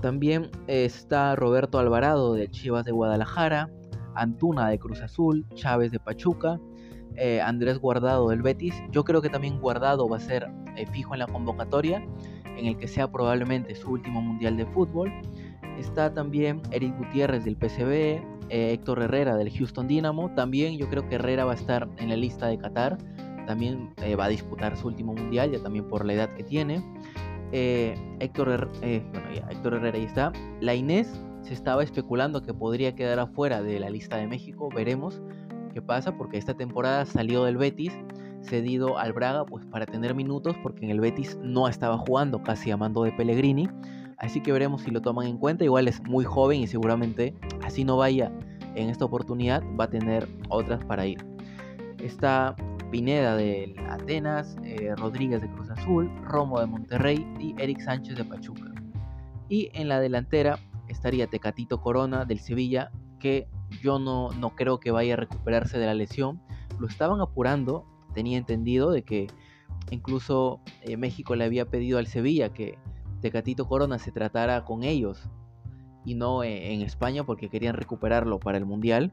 También 0.00 0.48
está 0.68 1.34
Roberto 1.34 1.80
Alvarado 1.80 2.34
de 2.34 2.48
Chivas 2.48 2.84
de 2.84 2.92
Guadalajara, 2.92 3.68
Antuna 4.14 4.68
de 4.68 4.78
Cruz 4.78 5.00
Azul, 5.00 5.44
Chávez 5.56 5.90
de 5.90 5.98
Pachuca, 5.98 6.60
eh, 7.16 7.40
Andrés 7.40 7.78
Guardado 7.78 8.28
del 8.28 8.42
Betis. 8.42 8.74
Yo 8.90 9.04
creo 9.04 9.22
que 9.22 9.28
también 9.28 9.60
Guardado 9.60 10.08
va 10.08 10.16
a 10.16 10.20
ser 10.20 10.48
eh, 10.76 10.86
fijo 10.86 11.14
en 11.14 11.20
la 11.20 11.26
convocatoria, 11.26 12.04
en 12.56 12.66
el 12.66 12.76
que 12.76 12.88
sea 12.88 13.10
probablemente 13.10 13.74
su 13.74 13.90
último 13.90 14.20
mundial 14.20 14.56
de 14.56 14.66
fútbol. 14.66 15.12
Está 15.78 16.12
también 16.12 16.62
Eric 16.70 16.96
Gutiérrez 16.96 17.44
del 17.44 17.56
PCB, 17.56 18.22
eh, 18.48 18.72
Héctor 18.72 19.02
Herrera 19.02 19.36
del 19.36 19.50
Houston 19.50 19.88
Dynamo. 19.88 20.30
También 20.34 20.78
yo 20.78 20.88
creo 20.88 21.08
que 21.08 21.16
Herrera 21.16 21.44
va 21.44 21.52
a 21.52 21.56
estar 21.56 21.88
en 21.98 22.08
la 22.08 22.16
lista 22.16 22.46
de 22.46 22.58
Qatar. 22.58 22.98
También 23.46 23.94
va 24.18 24.24
a 24.24 24.28
disputar 24.28 24.76
su 24.76 24.88
último 24.88 25.14
mundial, 25.14 25.52
ya 25.52 25.62
también 25.62 25.86
por 25.86 26.04
la 26.04 26.14
edad 26.14 26.34
que 26.34 26.42
tiene. 26.42 26.82
Héctor 27.52 28.70
Herrera 28.82 29.96
ahí 29.96 30.04
está. 30.04 30.32
La 30.60 30.74
Inés 30.74 31.08
se 31.42 31.54
estaba 31.54 31.84
especulando 31.84 32.42
que 32.42 32.52
podría 32.52 32.96
quedar 32.96 33.20
afuera 33.20 33.62
de 33.62 33.78
la 33.78 33.88
lista 33.88 34.16
de 34.16 34.26
México. 34.26 34.68
Veremos 34.74 35.22
qué 35.76 35.82
pasa 35.82 36.16
porque 36.16 36.38
esta 36.38 36.54
temporada 36.54 37.04
salió 37.04 37.44
del 37.44 37.58
Betis 37.58 37.92
cedido 38.40 38.96
al 38.96 39.12
Braga 39.12 39.44
pues 39.44 39.66
para 39.66 39.84
tener 39.84 40.14
minutos 40.14 40.56
porque 40.62 40.86
en 40.86 40.90
el 40.90 41.00
Betis 41.00 41.38
no 41.42 41.68
estaba 41.68 41.98
jugando 41.98 42.42
casi 42.42 42.70
a 42.70 42.78
mando 42.78 43.02
de 43.02 43.12
Pellegrini 43.12 43.68
Así 44.16 44.40
que 44.40 44.52
veremos 44.52 44.80
si 44.80 44.90
lo 44.90 45.02
toman 45.02 45.26
en 45.26 45.36
cuenta. 45.36 45.64
Igual 45.64 45.86
es 45.86 46.02
muy 46.04 46.24
joven 46.24 46.62
y 46.62 46.66
seguramente 46.66 47.34
así 47.62 47.84
no 47.84 47.98
vaya 47.98 48.32
en 48.74 48.88
esta 48.88 49.04
oportunidad, 49.04 49.62
va 49.78 49.84
a 49.84 49.90
tener 49.90 50.26
otras 50.48 50.82
para 50.86 51.04
ir. 51.04 51.22
Está 52.02 52.56
Pineda 52.90 53.36
de 53.36 53.76
Atenas, 53.90 54.56
eh, 54.64 54.94
Rodríguez 54.96 55.42
de 55.42 55.50
Cruz 55.50 55.68
Azul, 55.68 56.10
Romo 56.24 56.58
de 56.58 56.66
Monterrey 56.66 57.26
y 57.38 57.54
Eric 57.60 57.80
Sánchez 57.80 58.16
de 58.16 58.24
Pachuca. 58.24 58.72
Y 59.50 59.68
en 59.74 59.88
la 59.88 60.00
delantera 60.00 60.58
estaría 60.88 61.26
Tecatito 61.26 61.82
Corona 61.82 62.24
del 62.24 62.38
Sevilla, 62.38 62.90
que 63.20 63.46
yo 63.82 63.98
no, 63.98 64.30
no 64.32 64.50
creo 64.50 64.80
que 64.80 64.90
vaya 64.90 65.14
a 65.14 65.16
recuperarse 65.16 65.78
de 65.78 65.86
la 65.86 65.94
lesión. 65.94 66.40
Lo 66.78 66.86
estaban 66.86 67.20
apurando, 67.20 67.84
tenía 68.14 68.38
entendido 68.38 68.90
de 68.90 69.02
que 69.02 69.26
incluso 69.90 70.60
eh, 70.82 70.96
México 70.96 71.36
le 71.36 71.44
había 71.44 71.66
pedido 71.66 71.98
al 71.98 72.06
Sevilla 72.06 72.52
que 72.52 72.78
Tecatito 73.20 73.66
Corona 73.66 73.98
se 73.98 74.12
tratara 74.12 74.64
con 74.64 74.82
ellos 74.82 75.28
y 76.04 76.14
no 76.14 76.42
e, 76.42 76.72
en 76.72 76.82
España 76.82 77.24
porque 77.24 77.48
querían 77.48 77.74
recuperarlo 77.74 78.38
para 78.38 78.58
el 78.58 78.66
Mundial. 78.66 79.12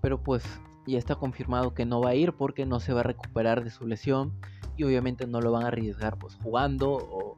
Pero 0.00 0.22
pues 0.22 0.44
ya 0.86 0.98
está 0.98 1.16
confirmado 1.16 1.74
que 1.74 1.84
no 1.84 2.00
va 2.00 2.10
a 2.10 2.14
ir 2.14 2.32
porque 2.32 2.66
no 2.66 2.80
se 2.80 2.92
va 2.92 3.00
a 3.00 3.04
recuperar 3.04 3.64
de 3.64 3.70
su 3.70 3.86
lesión 3.86 4.32
y 4.76 4.84
obviamente 4.84 5.26
no 5.26 5.40
lo 5.40 5.52
van 5.52 5.64
a 5.64 5.68
arriesgar 5.68 6.18
pues 6.18 6.36
jugando 6.42 6.92
o, 6.92 7.36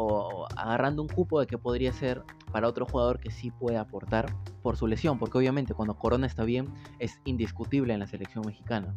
o 0.00 0.46
agarrando 0.56 1.02
un 1.02 1.08
cupo 1.08 1.40
de 1.40 1.46
que 1.46 1.58
podría 1.58 1.92
ser 1.92 2.22
para 2.50 2.66
otro 2.66 2.86
jugador 2.86 3.20
que 3.20 3.30
sí 3.30 3.50
puede 3.50 3.76
aportar 3.76 4.34
por 4.62 4.76
su 4.76 4.86
lesión, 4.86 5.18
porque 5.18 5.36
obviamente 5.36 5.74
cuando 5.74 5.94
Corona 5.94 6.26
está 6.26 6.44
bien 6.44 6.68
es 6.98 7.20
indiscutible 7.24 7.92
en 7.92 8.00
la 8.00 8.06
selección 8.06 8.44
mexicana. 8.46 8.94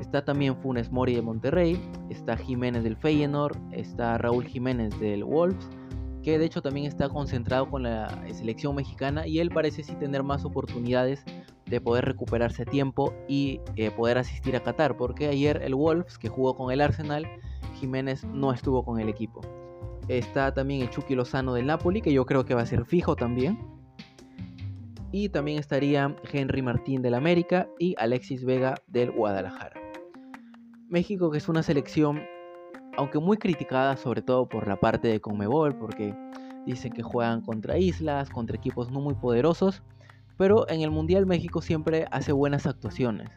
Está 0.00 0.24
también 0.24 0.56
Funes 0.56 0.90
Mori 0.90 1.14
de 1.14 1.22
Monterrey, 1.22 1.80
está 2.08 2.36
Jiménez 2.36 2.82
del 2.82 2.96
Feyenoord, 2.96 3.56
está 3.72 4.16
Raúl 4.16 4.46
Jiménez 4.46 4.98
del 4.98 5.22
Wolves, 5.22 5.68
que 6.22 6.38
de 6.38 6.46
hecho 6.46 6.62
también 6.62 6.86
está 6.86 7.08
concentrado 7.10 7.68
con 7.68 7.82
la 7.82 8.08
selección 8.32 8.74
mexicana 8.74 9.26
y 9.26 9.38
él 9.38 9.50
parece 9.50 9.82
sí 9.82 9.94
tener 9.96 10.22
más 10.22 10.44
oportunidades 10.44 11.24
de 11.66 11.80
poder 11.80 12.06
recuperarse 12.06 12.62
a 12.62 12.66
tiempo 12.66 13.12
y 13.28 13.60
eh, 13.76 13.90
poder 13.90 14.18
asistir 14.18 14.56
a 14.56 14.62
Qatar, 14.62 14.96
porque 14.96 15.28
ayer 15.28 15.60
el 15.62 15.74
Wolves, 15.74 16.18
que 16.18 16.28
jugó 16.28 16.56
con 16.56 16.72
el 16.72 16.80
Arsenal, 16.80 17.26
Jiménez 17.74 18.24
no 18.24 18.52
estuvo 18.52 18.84
con 18.84 18.98
el 18.98 19.08
equipo. 19.08 19.42
Está 20.08 20.52
también 20.52 20.82
el 20.82 20.90
Chucky 20.90 21.14
Lozano 21.14 21.54
del 21.54 21.66
Napoli, 21.66 22.00
que 22.02 22.12
yo 22.12 22.26
creo 22.26 22.44
que 22.44 22.54
va 22.54 22.62
a 22.62 22.66
ser 22.66 22.84
fijo 22.84 23.14
también. 23.16 23.58
Y 25.12 25.28
también 25.28 25.58
estaría 25.58 26.16
Henry 26.32 26.62
Martín 26.62 27.02
del 27.02 27.14
América 27.14 27.68
y 27.78 27.94
Alexis 27.98 28.44
Vega 28.44 28.74
del 28.86 29.10
Guadalajara. 29.12 29.80
México 30.88 31.30
que 31.30 31.38
es 31.38 31.48
una 31.48 31.62
selección, 31.62 32.22
aunque 32.96 33.18
muy 33.18 33.36
criticada 33.36 33.96
sobre 33.96 34.22
todo 34.22 34.48
por 34.48 34.66
la 34.66 34.76
parte 34.76 35.08
de 35.08 35.20
Conmebol, 35.20 35.76
porque 35.76 36.14
dicen 36.66 36.92
que 36.92 37.02
juegan 37.02 37.42
contra 37.42 37.78
islas, 37.78 38.30
contra 38.30 38.56
equipos 38.56 38.90
no 38.90 39.00
muy 39.00 39.14
poderosos, 39.14 39.82
pero 40.36 40.68
en 40.68 40.80
el 40.80 40.90
Mundial 40.90 41.26
México 41.26 41.62
siempre 41.62 42.06
hace 42.10 42.32
buenas 42.32 42.66
actuaciones. 42.66 43.30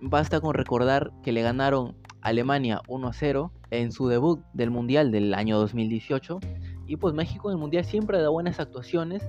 Basta 0.00 0.40
con 0.40 0.54
recordar 0.54 1.12
que 1.22 1.32
le 1.32 1.42
ganaron 1.42 1.94
a 2.22 2.28
Alemania 2.28 2.80
1 2.88 3.08
a 3.08 3.12
0 3.12 3.52
en 3.72 3.90
su 3.90 4.06
debut 4.06 4.40
del 4.52 4.70
Mundial 4.70 5.10
del 5.10 5.34
año 5.34 5.58
2018 5.58 6.38
y 6.86 6.96
pues 6.96 7.14
México 7.14 7.48
en 7.50 7.54
el 7.54 7.60
Mundial 7.60 7.84
siempre 7.84 8.20
da 8.20 8.28
buenas 8.28 8.60
actuaciones 8.60 9.22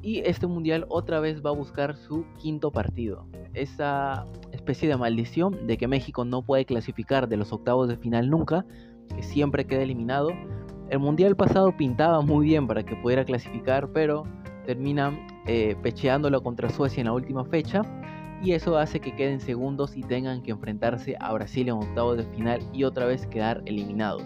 y 0.00 0.20
este 0.20 0.46
mundial 0.46 0.86
otra 0.88 1.20
vez 1.20 1.44
va 1.44 1.50
a 1.50 1.54
buscar 1.54 1.96
su 1.96 2.24
quinto 2.38 2.70
partido. 2.70 3.26
Esa 3.52 4.24
especie 4.52 4.88
de 4.88 4.96
maldición 4.96 5.66
de 5.66 5.76
que 5.76 5.88
México 5.88 6.24
no 6.24 6.42
puede 6.42 6.64
clasificar 6.64 7.28
de 7.28 7.36
los 7.36 7.52
octavos 7.52 7.88
de 7.88 7.96
final 7.96 8.30
nunca, 8.30 8.64
que 9.14 9.22
siempre 9.22 9.66
queda 9.66 9.82
eliminado. 9.82 10.30
El 10.88 11.00
mundial 11.00 11.36
pasado 11.36 11.76
pintaba 11.76 12.22
muy 12.22 12.46
bien 12.46 12.66
para 12.66 12.84
que 12.84 12.96
pudiera 12.96 13.24
clasificar, 13.24 13.92
pero 13.92 14.24
terminan 14.64 15.26
eh, 15.46 15.76
pecheándolo 15.82 16.42
contra 16.42 16.70
Suecia 16.70 17.00
en 17.00 17.06
la 17.06 17.12
última 17.12 17.44
fecha. 17.44 17.82
Y 18.42 18.52
eso 18.52 18.78
hace 18.78 19.00
que 19.00 19.14
queden 19.16 19.40
segundos 19.40 19.96
y 19.96 20.02
tengan 20.02 20.42
que 20.42 20.52
enfrentarse 20.52 21.16
a 21.18 21.32
Brasil 21.32 21.68
en 21.68 21.74
octavos 21.74 22.18
de 22.18 22.24
final 22.24 22.60
y 22.72 22.84
otra 22.84 23.06
vez 23.06 23.26
quedar 23.26 23.62
eliminados. 23.66 24.22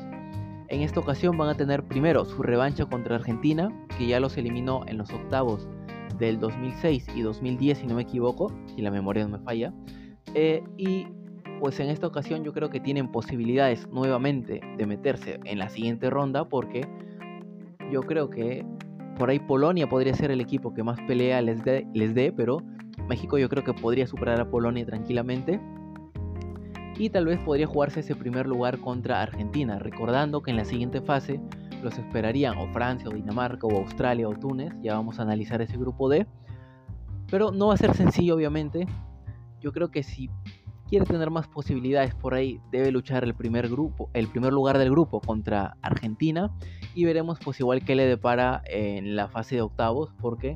En 0.69 0.83
esta 0.83 1.01
ocasión 1.01 1.37
van 1.37 1.49
a 1.49 1.55
tener 1.55 1.83
primero 1.85 2.25
su 2.25 2.43
revancha 2.43 2.87
contra 2.87 3.17
Argentina, 3.17 3.71
que 3.99 4.07
ya 4.07 4.21
los 4.21 4.37
eliminó 4.37 4.83
en 4.87 4.99
los 4.99 5.11
octavos 5.13 5.69
del 6.19 6.41
2006 6.41 7.09
y 7.15 7.23
2010, 7.23 7.79
si 7.79 7.87
no 7.87 7.95
me 7.95 8.03
equivoco, 8.03 8.53
si 8.75 8.83
la 8.83 8.91
memoria 8.91 9.25
no 9.25 9.39
me 9.39 9.45
falla. 9.45 9.73
Eh, 10.35 10.63
y 10.77 11.09
pues 11.61 11.79
en 11.81 11.89
esta 11.91 12.07
ocasión 12.07 12.43
yo 12.43 12.53
creo 12.53 12.71
que 12.71 12.81
tienen 12.81 13.13
posibilidades 13.13 13.89
nuevamente 13.89 14.61
de 14.77 14.87
meterse 14.87 15.41
en 15.45 15.59
la 15.59 15.69
siguiente 15.69 16.11
ronda 16.11 16.49
porque 16.49 16.87
yo 17.91 18.03
creo 18.03 18.31
que 18.31 18.65
por 19.17 19.31
ahí 19.31 19.39
Polonia 19.39 19.89
podría 19.89 20.15
ser 20.15 20.31
el 20.31 20.41
equipo 20.41 20.75
que 20.75 20.83
más 20.83 20.99
pelea 21.07 21.41
les 21.41 21.61
les 21.95 22.15
dé 22.15 22.33
pero 22.33 22.63
México 23.09 23.39
yo 23.39 23.49
creo 23.49 23.65
que 23.65 23.75
podría 23.75 24.07
superar 24.07 24.41
a 24.41 24.51
Polonia 24.51 24.87
tranquilamente 24.87 25.61
y 26.99 27.11
tal 27.11 27.27
vez 27.27 27.41
podría 27.41 27.67
jugarse 27.67 28.01
ese 28.01 28.15
primer 28.15 28.47
lugar 28.47 28.79
contra 28.79 29.23
Argentina, 29.23 29.79
recordando 29.79 30.43
que 30.43 30.51
en 30.51 30.57
la 30.57 30.65
siguiente 30.65 31.01
fase 31.01 31.41
los 31.83 31.99
esperarían 31.99 32.57
o 32.59 32.69
Francia 32.69 33.09
o 33.09 33.13
Dinamarca 33.13 33.67
o 33.67 33.79
Australia 33.79 34.29
o 34.29 34.35
Túnez. 34.35 34.73
Ya 34.83 34.95
vamos 34.95 35.19
a 35.19 35.23
analizar 35.23 35.61
ese 35.61 35.77
grupo 35.77 36.09
D. 36.09 36.27
Pero 37.31 37.51
no 37.51 37.69
va 37.69 37.75
a 37.75 37.79
ser 37.79 37.95
sencillo, 37.95 38.37
obviamente. 38.37 38.87
Yo 39.61 39.73
creo 39.73 39.91
que 39.91 40.03
si 40.03 40.31
quiere 40.89 41.07
tener 41.07 41.31
más 41.31 41.49
posibilidades 41.49 42.15
por 42.15 42.35
ahí, 42.35 42.61
debe 42.71 42.93
luchar 42.93 43.25
el 43.25 43.35
primer 43.35 43.69
grupo, 43.69 44.11
el 44.13 44.29
primer 44.29 44.53
lugar 44.53 44.79
del 44.79 44.91
grupo 44.91 45.21
contra 45.21 45.77
Argentina. 45.83 46.51
Y 46.95 47.05
veremos 47.05 47.39
pues 47.43 47.59
igual 47.59 47.85
que 47.85 47.95
le 47.95 48.07
depara 48.07 48.63
en 48.67 49.17
la 49.17 49.29
fase 49.29 49.57
de 49.57 49.63
octavos, 49.63 50.13
porque 50.21 50.55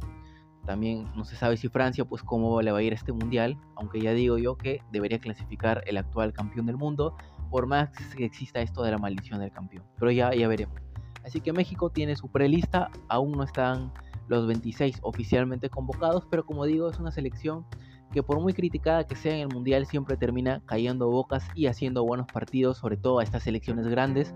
también 0.67 1.11
no 1.17 1.25
se 1.25 1.37
sabe 1.37 1.57
si 1.57 1.69
Francia, 1.69 2.05
pues 2.05 2.23
cómo 2.23 2.61
le 2.61 2.73
va 2.73 2.79
a 2.79 2.83
ir 2.83 2.93
a 2.93 2.97
este 2.97 3.13
mundial, 3.13 3.57
aunque 3.77 4.01
ya 4.01 4.13
digo 4.13 4.37
yo 4.37 4.57
que 4.57 4.83
debería 4.93 5.19
clasificar 5.19 5.83
el 5.87 5.97
actual 5.97 6.33
campeón 6.33 6.67
del 6.67 6.77
mundo, 6.77 7.17
por 7.51 7.67
más 7.67 7.91
que 8.17 8.25
exista 8.25 8.61
esto 8.61 8.83
de 8.83 8.91
la 8.91 8.99
maldición 8.99 9.41
del 9.41 9.53
campeón. 9.53 9.85
Pero 9.99 10.11
ya, 10.11 10.35
ya 10.35 10.49
veremos. 10.49 10.77
Así 11.25 11.41
que 11.41 11.53
México 11.53 11.91
tiene 11.91 12.17
su 12.17 12.29
prelista, 12.29 12.91
aún 13.09 13.33
no 13.33 13.43
están 13.43 13.93
los 14.29 14.47
26 14.47 14.99
oficialmente 15.03 15.71
convocados, 15.71 16.27
pero 16.31 16.45
como 16.45 16.65
digo, 16.65 16.91
es 16.91 16.99
una 16.99 17.11
selección 17.11 17.65
que 18.13 18.23
por 18.23 18.41
muy 18.41 18.53
criticada 18.53 19.07
que 19.07 19.17
sea 19.17 19.35
en 19.35 19.41
el 19.41 19.49
mundial, 19.49 19.87
siempre 19.87 20.17
termina 20.17 20.63
cayendo 20.67 21.09
bocas 21.11 21.45
y 21.55 21.67
haciendo 21.67 22.05
buenos 22.05 22.27
partidos, 22.33 22.79
sobre 22.79 22.97
todo 22.97 23.19
a 23.19 23.25
estas 23.25 23.43
selecciones 23.43 23.87
grandes, 23.89 24.35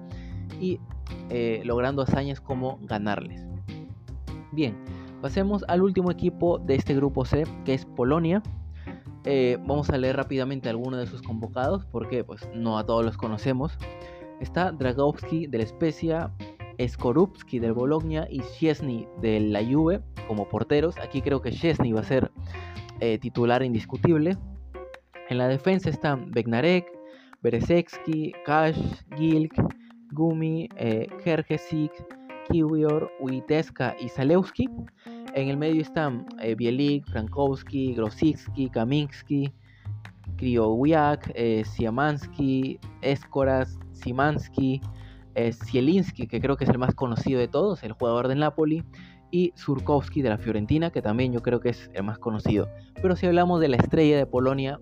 y 0.60 0.80
eh, 1.30 1.62
logrando 1.64 2.02
hazañas 2.02 2.40
como 2.40 2.78
ganarles. 2.82 3.46
Bien, 4.52 4.76
Pasemos 5.21 5.65
al 5.69 5.83
último 5.83 6.11
equipo 6.11 6.59
de 6.59 6.77
este 6.77 6.95
grupo 6.95 7.27
C, 7.27 7.45
que 7.65 7.75
es 7.75 7.85
Polonia. 7.85 8.43
Eh, 9.25 9.59
vamos 9.67 9.91
a 9.91 9.99
leer 9.99 10.17
rápidamente 10.17 10.71
algunos 10.71 10.99
de 10.99 11.07
sus 11.07 11.21
convocados, 11.21 11.85
porque 11.85 12.25
pues 12.25 12.49
no 12.55 12.79
a 12.79 12.87
todos 12.87 13.05
los 13.05 13.19
conocemos. 13.19 13.77
Está 14.41 14.73
Dragowski 14.73 15.47
del 15.47 15.67
Spezia, 15.67 16.33
Skorupski 16.81 17.59
del 17.59 17.75
Bologna 17.75 18.27
y 18.31 18.41
Szczesny 18.41 19.07
de 19.21 19.41
la 19.41 19.62
Juve 19.62 20.00
como 20.27 20.49
porteros. 20.49 20.97
Aquí 20.99 21.21
creo 21.21 21.43
que 21.43 21.53
Szczesny 21.53 21.93
va 21.93 22.00
a 22.00 22.05
ser 22.05 22.31
eh, 23.00 23.19
titular 23.19 23.62
indiscutible. 23.62 24.39
En 25.29 25.37
la 25.37 25.49
defensa 25.49 25.91
están 25.91 26.31
Begnarek, 26.31 26.87
Beresekski, 27.43 28.33
Kash, 28.47 28.81
Gilk, 29.19 29.53
Gumi, 30.12 30.69
eh, 30.77 31.07
Kiwior, 32.50 33.11
Witeska 33.21 33.97
y 34.00 34.09
Zalewski. 34.09 34.69
En 35.35 35.49
el 35.49 35.57
medio 35.57 35.80
están 35.80 36.26
eh, 36.42 36.54
Bielik, 36.54 37.07
Frankowski, 37.09 37.95
Grosicki, 37.95 38.69
Kaminski, 38.69 39.52
Kriowiak, 40.37 41.30
eh, 41.35 41.64
Siamansky, 41.64 42.78
Escoras, 43.02 43.78
Simansky, 43.92 44.80
que 45.35 46.40
creo 46.40 46.57
que 46.57 46.64
es 46.64 46.71
el 46.71 46.78
más 46.78 46.95
conocido 46.95 47.38
de 47.38 47.49
todos, 47.49 47.83
el 47.83 47.92
jugador 47.92 48.28
del 48.28 48.40
Napoli, 48.40 48.85
y 49.30 49.52
Surkowski 49.54 50.23
de 50.23 50.30
la 50.30 50.38
Fiorentina, 50.38 50.90
que 50.90 51.02
también 51.02 51.33
yo 51.33 51.40
creo 51.40 51.61
que 51.61 51.69
es 51.69 51.90
el 51.95 52.02
más 52.02 52.19
conocido. 52.19 52.69
Pero 53.00 53.14
si 53.16 53.26
hablamos 53.26 53.61
de 53.61 53.69
la 53.69 53.76
estrella 53.76 54.16
de 54.16 54.26
Polonia, 54.26 54.80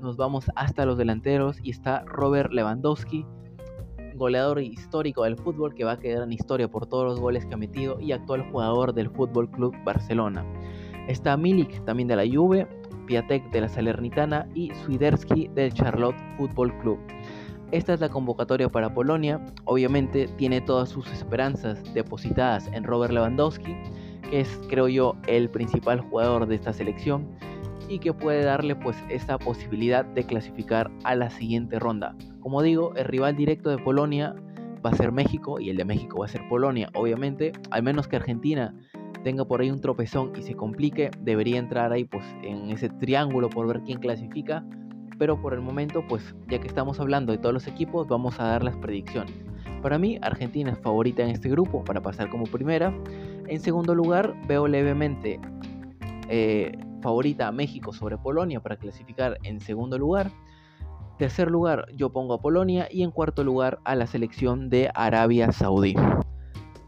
nos 0.00 0.16
vamos 0.16 0.50
hasta 0.54 0.84
los 0.84 0.98
delanteros 0.98 1.58
y 1.62 1.70
está 1.70 2.04
Robert 2.04 2.52
Lewandowski, 2.52 3.24
goleador 4.16 4.60
histórico 4.60 5.24
del 5.24 5.36
fútbol 5.36 5.74
que 5.74 5.84
va 5.84 5.92
a 5.92 5.98
quedar 5.98 6.22
en 6.22 6.32
historia 6.32 6.68
por 6.68 6.86
todos 6.86 7.04
los 7.04 7.20
goles 7.20 7.46
que 7.46 7.54
ha 7.54 7.58
metido 7.58 8.00
y 8.00 8.12
actual 8.12 8.50
jugador 8.50 8.92
del 8.92 9.10
Fútbol 9.10 9.50
Club 9.50 9.74
Barcelona. 9.84 10.44
Está 11.08 11.36
Milik 11.36 11.84
también 11.84 12.08
de 12.08 12.16
la 12.16 12.24
Juve, 12.26 12.66
Piatek 13.06 13.50
de 13.50 13.60
la 13.60 13.68
Salernitana 13.68 14.48
y 14.54 14.72
Swiderski 14.74 15.48
del 15.54 15.72
Charlotte 15.72 16.16
Football 16.36 16.76
Club. 16.78 16.98
Esta 17.72 17.94
es 17.94 18.00
la 18.00 18.08
convocatoria 18.08 18.68
para 18.68 18.94
Polonia. 18.94 19.44
Obviamente 19.64 20.28
tiene 20.36 20.60
todas 20.60 20.88
sus 20.88 21.10
esperanzas 21.12 21.82
depositadas 21.94 22.68
en 22.72 22.84
Robert 22.84 23.12
Lewandowski, 23.12 23.76
que 24.30 24.40
es 24.40 24.60
creo 24.68 24.88
yo 24.88 25.16
el 25.26 25.50
principal 25.50 26.00
jugador 26.00 26.46
de 26.46 26.54
esta 26.56 26.72
selección 26.72 27.26
y 27.88 27.98
que 27.98 28.12
puede 28.12 28.44
darle 28.44 28.76
pues 28.76 28.96
esta 29.08 29.38
posibilidad 29.38 30.04
de 30.04 30.24
clasificar 30.24 30.90
a 31.04 31.14
la 31.14 31.30
siguiente 31.30 31.78
ronda. 31.78 32.14
Como 32.40 32.62
digo, 32.62 32.94
el 32.96 33.04
rival 33.04 33.36
directo 33.36 33.70
de 33.70 33.78
Polonia 33.78 34.34
va 34.84 34.90
a 34.90 34.94
ser 34.94 35.12
México 35.12 35.58
y 35.60 35.70
el 35.70 35.76
de 35.76 35.84
México 35.84 36.18
va 36.18 36.26
a 36.26 36.28
ser 36.28 36.46
Polonia. 36.48 36.90
Obviamente, 36.94 37.52
al 37.70 37.82
menos 37.82 38.08
que 38.08 38.16
Argentina 38.16 38.74
tenga 39.24 39.44
por 39.44 39.60
ahí 39.60 39.70
un 39.70 39.80
tropezón 39.80 40.32
y 40.36 40.42
se 40.42 40.54
complique, 40.54 41.10
debería 41.20 41.58
entrar 41.58 41.92
ahí 41.92 42.04
pues 42.04 42.24
en 42.42 42.70
ese 42.70 42.88
triángulo 42.88 43.50
por 43.50 43.66
ver 43.66 43.82
quién 43.82 43.98
clasifica. 43.98 44.64
Pero 45.18 45.40
por 45.40 45.54
el 45.54 45.62
momento, 45.62 46.04
pues 46.06 46.34
ya 46.46 46.60
que 46.60 46.68
estamos 46.68 47.00
hablando 47.00 47.32
de 47.32 47.38
todos 47.38 47.52
los 47.52 47.66
equipos, 47.66 48.06
vamos 48.06 48.38
a 48.38 48.44
dar 48.44 48.62
las 48.62 48.76
predicciones. 48.76 49.34
Para 49.82 49.98
mí, 49.98 50.18
Argentina 50.20 50.72
es 50.72 50.78
favorita 50.78 51.22
en 51.22 51.30
este 51.30 51.48
grupo 51.48 51.82
para 51.84 52.02
pasar 52.02 52.28
como 52.28 52.44
primera. 52.44 52.92
En 53.46 53.60
segundo 53.60 53.94
lugar, 53.94 54.34
veo 54.46 54.68
levemente 54.68 55.40
eh, 56.28 56.72
favorita 57.06 57.52
México 57.52 57.92
sobre 57.92 58.18
Polonia 58.18 58.58
para 58.58 58.78
clasificar 58.78 59.38
en 59.44 59.60
segundo 59.60 59.96
lugar. 59.96 60.32
Tercer 61.18 61.52
lugar 61.52 61.86
yo 61.94 62.10
pongo 62.10 62.34
a 62.34 62.40
Polonia 62.40 62.88
y 62.90 63.04
en 63.04 63.12
cuarto 63.12 63.44
lugar 63.44 63.78
a 63.84 63.94
la 63.94 64.08
selección 64.08 64.70
de 64.70 64.90
Arabia 64.92 65.52
Saudí. 65.52 65.94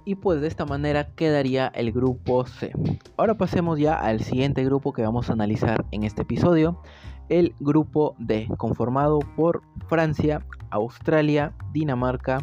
Y 0.05 0.17
pues 0.17 0.41
de 0.41 0.49
esta 0.49 0.67
manera 0.67 1.15
quedaría 1.15 1.69
el 1.69 1.93
grupo 1.93 2.45
C. 2.47 2.73
Ahora 3.17 3.37
pasemos 3.37 3.79
ya 3.79 3.95
al 3.95 4.21
siguiente 4.21 4.65
grupo 4.65 4.93
que 4.93 5.03
vamos 5.03 5.31
a 5.31 5.35
analizar 5.35 5.87
en 5.93 6.03
este 6.03 6.23
episodio. 6.23 6.83
El 7.29 7.55
grupo 7.61 8.17
D, 8.19 8.49
conformado 8.57 9.21
por 9.37 9.63
Francia, 9.87 10.45
Australia, 10.71 11.53
Dinamarca 11.73 12.39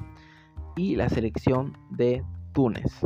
y 0.78 0.96
la 0.96 1.10
selección 1.10 1.78
de 1.90 2.24
Túnez. 2.54 3.02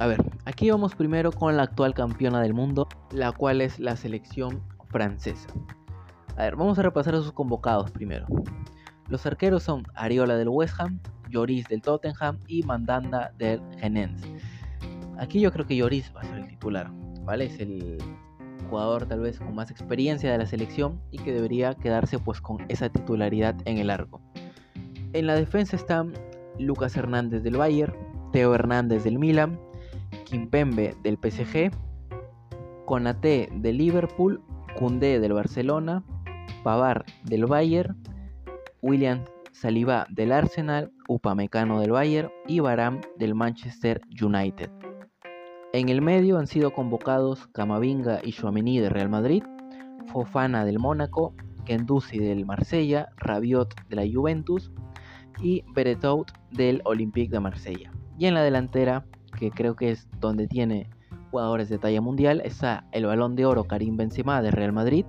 A 0.00 0.06
ver, 0.08 0.24
aquí 0.44 0.70
vamos 0.70 0.96
primero 0.96 1.30
con 1.30 1.56
la 1.56 1.62
actual 1.62 1.94
campeona 1.94 2.40
del 2.42 2.52
mundo, 2.52 2.88
la 3.12 3.30
cual 3.30 3.60
es 3.60 3.78
la 3.78 3.94
selección 3.96 4.60
francesa. 4.88 5.48
A 6.36 6.42
ver, 6.42 6.56
vamos 6.56 6.78
a 6.78 6.82
repasar 6.82 7.14
a 7.14 7.18
sus 7.18 7.32
convocados 7.32 7.92
primero. 7.92 8.26
Los 9.08 9.24
arqueros 9.24 9.62
son 9.62 9.84
Ariola 9.94 10.36
del 10.36 10.48
West 10.48 10.80
Ham, 10.80 10.98
Lloris 11.30 11.68
del 11.68 11.80
Tottenham 11.80 12.40
y 12.48 12.64
Mandanda 12.64 13.32
del 13.38 13.60
Genens. 13.78 14.20
Aquí 15.18 15.40
yo 15.40 15.52
creo 15.52 15.64
que 15.64 15.76
Lloris 15.76 16.12
va 16.14 16.22
a 16.22 16.24
ser 16.24 16.38
el 16.38 16.48
titular, 16.48 16.90
¿vale? 17.22 17.46
Es 17.46 17.60
el 17.60 17.98
jugador 18.68 19.06
tal 19.06 19.20
vez 19.20 19.38
con 19.38 19.54
más 19.54 19.70
experiencia 19.70 20.32
de 20.32 20.38
la 20.38 20.46
selección 20.46 21.00
y 21.12 21.18
que 21.18 21.32
debería 21.32 21.74
quedarse 21.74 22.18
pues 22.18 22.40
con 22.40 22.64
esa 22.68 22.88
titularidad 22.88 23.54
en 23.64 23.78
el 23.78 23.90
arco. 23.90 24.20
En 25.12 25.28
la 25.28 25.36
defensa 25.36 25.76
están 25.76 26.14
Lucas 26.58 26.96
Hernández 26.96 27.44
del 27.44 27.56
Bayern, 27.56 27.94
Teo 28.32 28.52
Hernández 28.54 29.04
del 29.04 29.20
Milan, 29.20 29.60
Kimpembe 30.24 30.94
del 31.02 31.18
PSG, 31.18 31.70
Konate 32.86 33.48
del 33.52 33.78
Liverpool, 33.78 34.42
Koundé 34.78 35.20
del 35.20 35.32
Barcelona, 35.32 36.02
Pavar 36.62 37.04
del 37.24 37.46
Bayern, 37.46 37.96
William 38.82 39.24
Saliba 39.52 40.06
del 40.10 40.32
Arsenal, 40.32 40.92
Upamecano 41.08 41.80
del 41.80 41.92
Bayern 41.92 42.30
y 42.48 42.60
Baram 42.60 43.00
del 43.16 43.34
Manchester 43.34 44.00
United. 44.20 44.70
En 45.72 45.88
el 45.88 46.02
medio 46.02 46.38
han 46.38 46.46
sido 46.46 46.72
convocados 46.72 47.46
Camavinga 47.48 48.20
y 48.22 48.32
Chouameni 48.32 48.80
del 48.80 48.90
Real 48.90 49.08
Madrid, 49.08 49.42
Fofana 50.12 50.64
del 50.64 50.78
Mónaco, 50.78 51.34
Kendusi 51.64 52.18
del 52.18 52.44
Marsella, 52.44 53.08
Rabiot 53.16 53.74
de 53.88 53.96
la 53.96 54.04
Juventus 54.12 54.72
y 55.40 55.64
Beretout 55.74 56.30
del 56.50 56.80
Olympique 56.84 57.30
de 57.30 57.40
Marsella. 57.40 57.92
Y 58.18 58.26
en 58.26 58.34
la 58.34 58.42
delantera 58.42 59.06
que 59.38 59.50
creo 59.50 59.76
que 59.76 59.90
es 59.90 60.08
donde 60.20 60.46
tiene 60.46 60.88
jugadores 61.30 61.68
de 61.68 61.78
talla 61.78 62.00
mundial, 62.00 62.40
está 62.44 62.86
el 62.92 63.06
balón 63.06 63.36
de 63.36 63.44
oro 63.44 63.64
Karim 63.64 63.96
Benzema 63.96 64.40
del 64.40 64.52
Real 64.52 64.72
Madrid, 64.72 65.04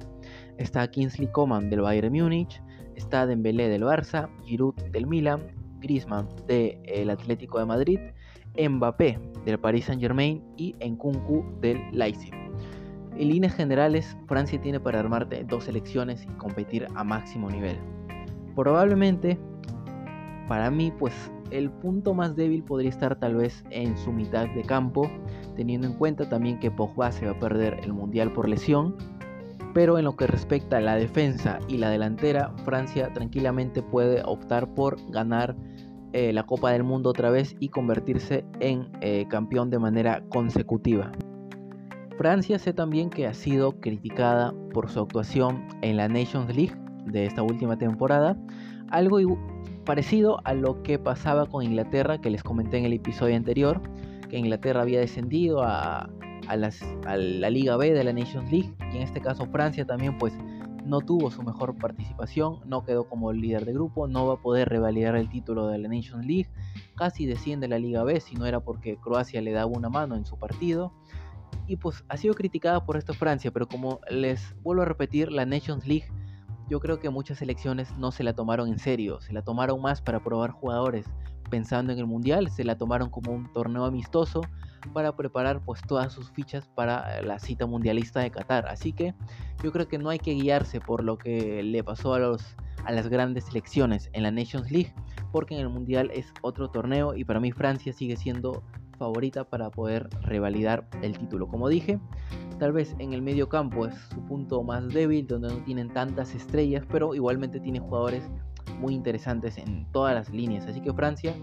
está 0.58 0.90
Kingsley 0.90 1.28
Coman 1.32 1.70
del 1.70 1.82
Bayern 1.82 2.12
Múnich, 2.12 2.62
está 2.96 3.28
Dembélé 3.28 3.70
del 3.70 3.84
Barça, 3.84 4.30
Giroud 4.46 4.76
del 4.92 5.08
Milan, 5.08 5.42
Griezmann 5.80 6.28
del 6.48 7.10
Atlético 7.10 7.60
de 7.60 7.66
Madrid, 7.66 8.00
Mbappé 8.58 9.20
del 9.46 9.60
Paris 9.60 9.86
Saint-Germain 9.86 10.44
y 10.58 10.76
Nkunku 10.84 11.46
del 11.62 11.80
Leipzig. 11.92 12.34
En 13.18 13.30
líneas 13.30 13.54
generales, 13.54 14.18
Francia 14.28 14.60
tiene 14.60 14.80
para 14.80 15.00
armarte 15.00 15.44
dos 15.44 15.66
selecciones 15.66 16.24
y 16.24 16.38
competir 16.38 16.88
a 16.96 17.04
máximo 17.04 17.50
nivel. 17.50 17.78
Probablemente, 18.56 19.38
para 20.48 20.70
mí, 20.72 20.92
pues 20.98 21.14
el 21.52 21.70
punto 21.70 22.14
más 22.14 22.36
débil 22.36 22.64
podría 22.64 22.90
estar 22.90 23.16
tal 23.18 23.36
vez 23.36 23.64
en 23.70 23.98
su 23.98 24.12
mitad 24.12 24.48
de 24.50 24.64
campo, 24.64 25.10
teniendo 25.56 25.88
en 25.88 25.94
cuenta 25.94 26.28
también 26.28 26.60
que 26.60 26.72
Pogba 26.72 27.12
se 27.12 27.26
va 27.26 27.34
a 27.34 27.40
perder 27.40 27.80
el 27.84 27.94
Mundial 27.94 28.32
por 28.32 28.48
lesión. 28.48 28.96
Pero 29.74 29.98
en 29.98 30.06
lo 30.06 30.16
que 30.16 30.28
respecta 30.28 30.78
a 30.78 30.82
la 30.82 30.96
defensa 30.96 31.60
y 31.68 31.78
la 31.78 31.90
delantera, 31.90 32.54
Francia 32.64 33.12
tranquilamente 33.12 33.82
puede 33.82 34.24
optar 34.24 34.74
por 34.74 34.98
ganar 35.12 35.56
eh, 36.14 36.32
la 36.32 36.44
Copa 36.44 36.72
del 36.72 36.84
Mundo 36.84 37.10
otra 37.10 37.30
vez 37.30 37.58
y 37.60 37.68
convertirse 37.68 38.46
en 38.62 38.88
eh, 39.02 39.26
campeón 39.30 39.70
de 39.70 39.80
manera 39.80 40.24
consecutiva. 40.30 41.12
Francia 42.18 42.58
sé 42.58 42.72
también 42.72 43.10
que 43.10 43.28
ha 43.28 43.34
sido 43.34 43.80
criticada 43.82 44.54
por 44.74 44.90
su 44.90 45.02
actuación 45.02 45.68
en 45.82 45.98
la 45.98 46.08
Nations 46.08 46.56
League 46.56 46.74
de 47.06 47.26
esta 47.26 47.44
última 47.44 47.78
temporada, 47.78 48.38
algo 48.90 49.20
parecido 49.86 50.41
a 50.43 50.54
lo 50.54 50.84
que 50.84 51.00
pasaba 51.00 51.45
con 51.45 51.63
Inglaterra, 51.63 52.19
que 52.19 52.30
les 52.30 52.43
comenté 52.43 52.78
en 52.78 52.86
el 52.86 52.93
episodio 52.93 53.36
anterior, 53.36 53.82
que 54.30 54.38
Inglaterra 54.38 54.82
había 54.82 55.00
descendido 55.00 55.63
a, 55.63 56.10
a, 56.48 56.58
la 56.58 57.50
Liga 57.50 57.78
B 57.78 57.93
de 57.93 58.04
la 58.04 58.12
Nations 58.12 58.52
League 58.52 58.74
y 58.91 58.98
en 58.98 59.04
este 59.04 59.21
caso 59.21 59.45
Francia 59.45 59.86
también 59.86 60.17
pues 60.17 60.34
no 60.84 61.02
tuvo 61.02 61.32
su 61.32 61.41
mejor 61.41 61.78
participación, 61.78 62.60
no 62.65 62.84
quedó 62.84 63.10
como 63.10 63.34
líder 63.34 63.65
de 63.65 63.74
grupo, 63.74 64.08
no 64.08 64.28
va 64.28 64.36
a 64.36 64.41
poder 64.41 64.69
revalidar 64.69 65.15
el 65.15 65.30
título 65.30 65.67
de 65.67 65.80
la 65.80 65.88
Nations 65.88 66.26
League, 66.26 66.50
casi 66.95 67.26
desciende 67.26 67.67
la 67.67 67.80
Liga 67.80 68.04
B 68.04 68.19
si 68.19 68.36
no 68.36 68.45
era 68.45 68.60
porque 68.60 68.98
Croacia 68.98 69.41
le 69.41 69.52
daba 69.52 69.65
una 69.67 69.89
mano 69.89 70.15
en 70.15 70.26
su 70.26 70.38
partido. 70.38 70.93
Y 71.67 71.78
pues 71.78 72.04
ha 72.10 72.17
sido 72.17 72.36
criticada 72.36 72.86
por 72.86 72.95
esto 72.95 73.13
Francia, 73.13 73.50
pero 73.50 73.67
como 73.67 74.00
les 74.12 74.56
vuelvo 74.62 74.84
a 74.84 74.86
repetir, 74.86 75.32
la 75.32 75.48
Nations 75.48 75.88
League 75.88 76.06
yo 76.69 76.80
creo 76.80 76.99
que 76.99 77.10
muchas 77.10 77.39
selecciones 77.39 77.95
no 77.97 78.12
se 78.12 78.23
la 78.23 78.34
tomaron 78.34 78.69
en 78.69 78.80
serio, 78.80 79.21
se 79.21 79.34
la 79.34 79.41
tomaron 79.41 79.82
más 79.82 80.01
para 80.01 80.23
probar 80.23 80.51
jugadores, 80.51 81.06
pensando 81.49 81.93
en 81.93 81.99
el 81.99 82.08
Mundial, 82.08 82.49
se 82.49 82.63
la 82.63 82.78
tomaron 82.78 83.10
como 83.10 83.32
un 83.32 83.51
torneo 83.54 83.86
amistoso 83.86 84.41
para 84.93 85.15
preparar 85.15 85.62
pues 85.63 85.82
todas 85.82 86.13
sus 86.13 86.32
fichas 86.32 86.67
para 86.67 87.21
la 87.21 87.39
cita 87.39 87.65
mundialista 87.65 88.19
de 88.19 88.32
Qatar. 88.32 88.67
Así 88.67 88.93
que 88.93 89.13
yo 89.63 89.71
creo 89.71 89.88
que 89.88 89.97
no 89.97 90.10
hay 90.10 90.19
que 90.19 90.34
guiarse 90.34 90.80
por 90.80 91.04
lo 91.04 91.17
que 91.17 91.63
le 91.63 91.84
pasó 91.84 92.13
a, 92.13 92.19
los, 92.19 92.56
a 92.86 92.91
las 92.91 93.08
grandes 93.08 93.45
selecciones 93.45 94.10
en 94.13 94.23
la 94.23 94.32
Nations 94.32 94.71
League, 94.71 94.93
porque 95.32 95.56
en 95.56 95.62
el 95.62 95.69
Mundial 95.69 96.12
es 96.13 96.34
otro 96.41 96.69
torneo 96.69 97.15
y 97.15 97.23
para 97.23 97.39
mí 97.39 97.51
Francia 97.51 97.93
sigue 97.93 98.15
siendo 98.15 98.63
favorita 98.97 99.43
para 99.43 99.69
poder 99.69 100.10
revalidar 100.21 100.88
el 101.01 101.17
título. 101.17 101.47
Como 101.47 101.67
dije, 101.67 101.99
tal 102.60 102.74
vez 102.74 102.96
en 103.00 103.13
el 103.13 103.22
medio 103.22 103.50
campo 103.50 103.86
es 103.86 103.96
su 104.13 104.22
punto 104.26 104.63
más 104.63 104.88
débil, 104.89 105.28
donde 105.28 105.50
no 105.50 105.58
tienen 105.63 105.89
tantas 105.89 106.34
estrellas, 106.36 106.86
pero 106.91 107.15
igualmente 107.15 107.60
tiene 107.60 107.80
jugadores 107.80 108.24
muy 108.80 108.94
interesantes 108.94 109.58
en 109.58 109.86
todas 109.91 110.13
las 110.13 110.30
líneas. 110.30 110.65
Así 110.68 110.82
que 110.82 110.94
Francia 110.94 111.34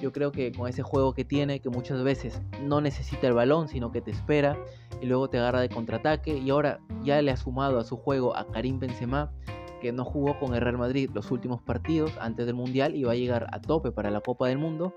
yo 0.00 0.12
creo 0.12 0.32
que 0.32 0.52
con 0.52 0.68
ese 0.68 0.82
juego 0.82 1.14
que 1.14 1.24
tiene, 1.24 1.60
que 1.60 1.70
muchas 1.70 2.02
veces 2.02 2.40
no 2.62 2.80
necesita 2.80 3.26
el 3.26 3.34
balón, 3.34 3.68
sino 3.68 3.90
que 3.90 4.00
te 4.00 4.10
espera 4.10 4.58
y 5.00 5.06
luego 5.06 5.28
te 5.28 5.38
agarra 5.38 5.60
de 5.60 5.68
contraataque. 5.68 6.36
Y 6.38 6.50
ahora 6.50 6.80
ya 7.02 7.20
le 7.22 7.30
ha 7.30 7.36
sumado 7.36 7.78
a 7.78 7.84
su 7.84 7.96
juego 7.96 8.36
a 8.36 8.46
Karim 8.46 8.78
Benzema, 8.78 9.32
que 9.80 9.92
no 9.92 10.04
jugó 10.04 10.38
con 10.38 10.54
el 10.54 10.60
Real 10.60 10.78
Madrid 10.78 11.10
los 11.14 11.30
últimos 11.30 11.62
partidos 11.62 12.12
antes 12.20 12.46
del 12.46 12.54
Mundial 12.54 12.94
y 12.94 13.04
va 13.04 13.12
a 13.12 13.16
llegar 13.16 13.46
a 13.52 13.60
tope 13.60 13.92
para 13.92 14.10
la 14.10 14.20
Copa 14.20 14.48
del 14.48 14.58
Mundo. 14.58 14.94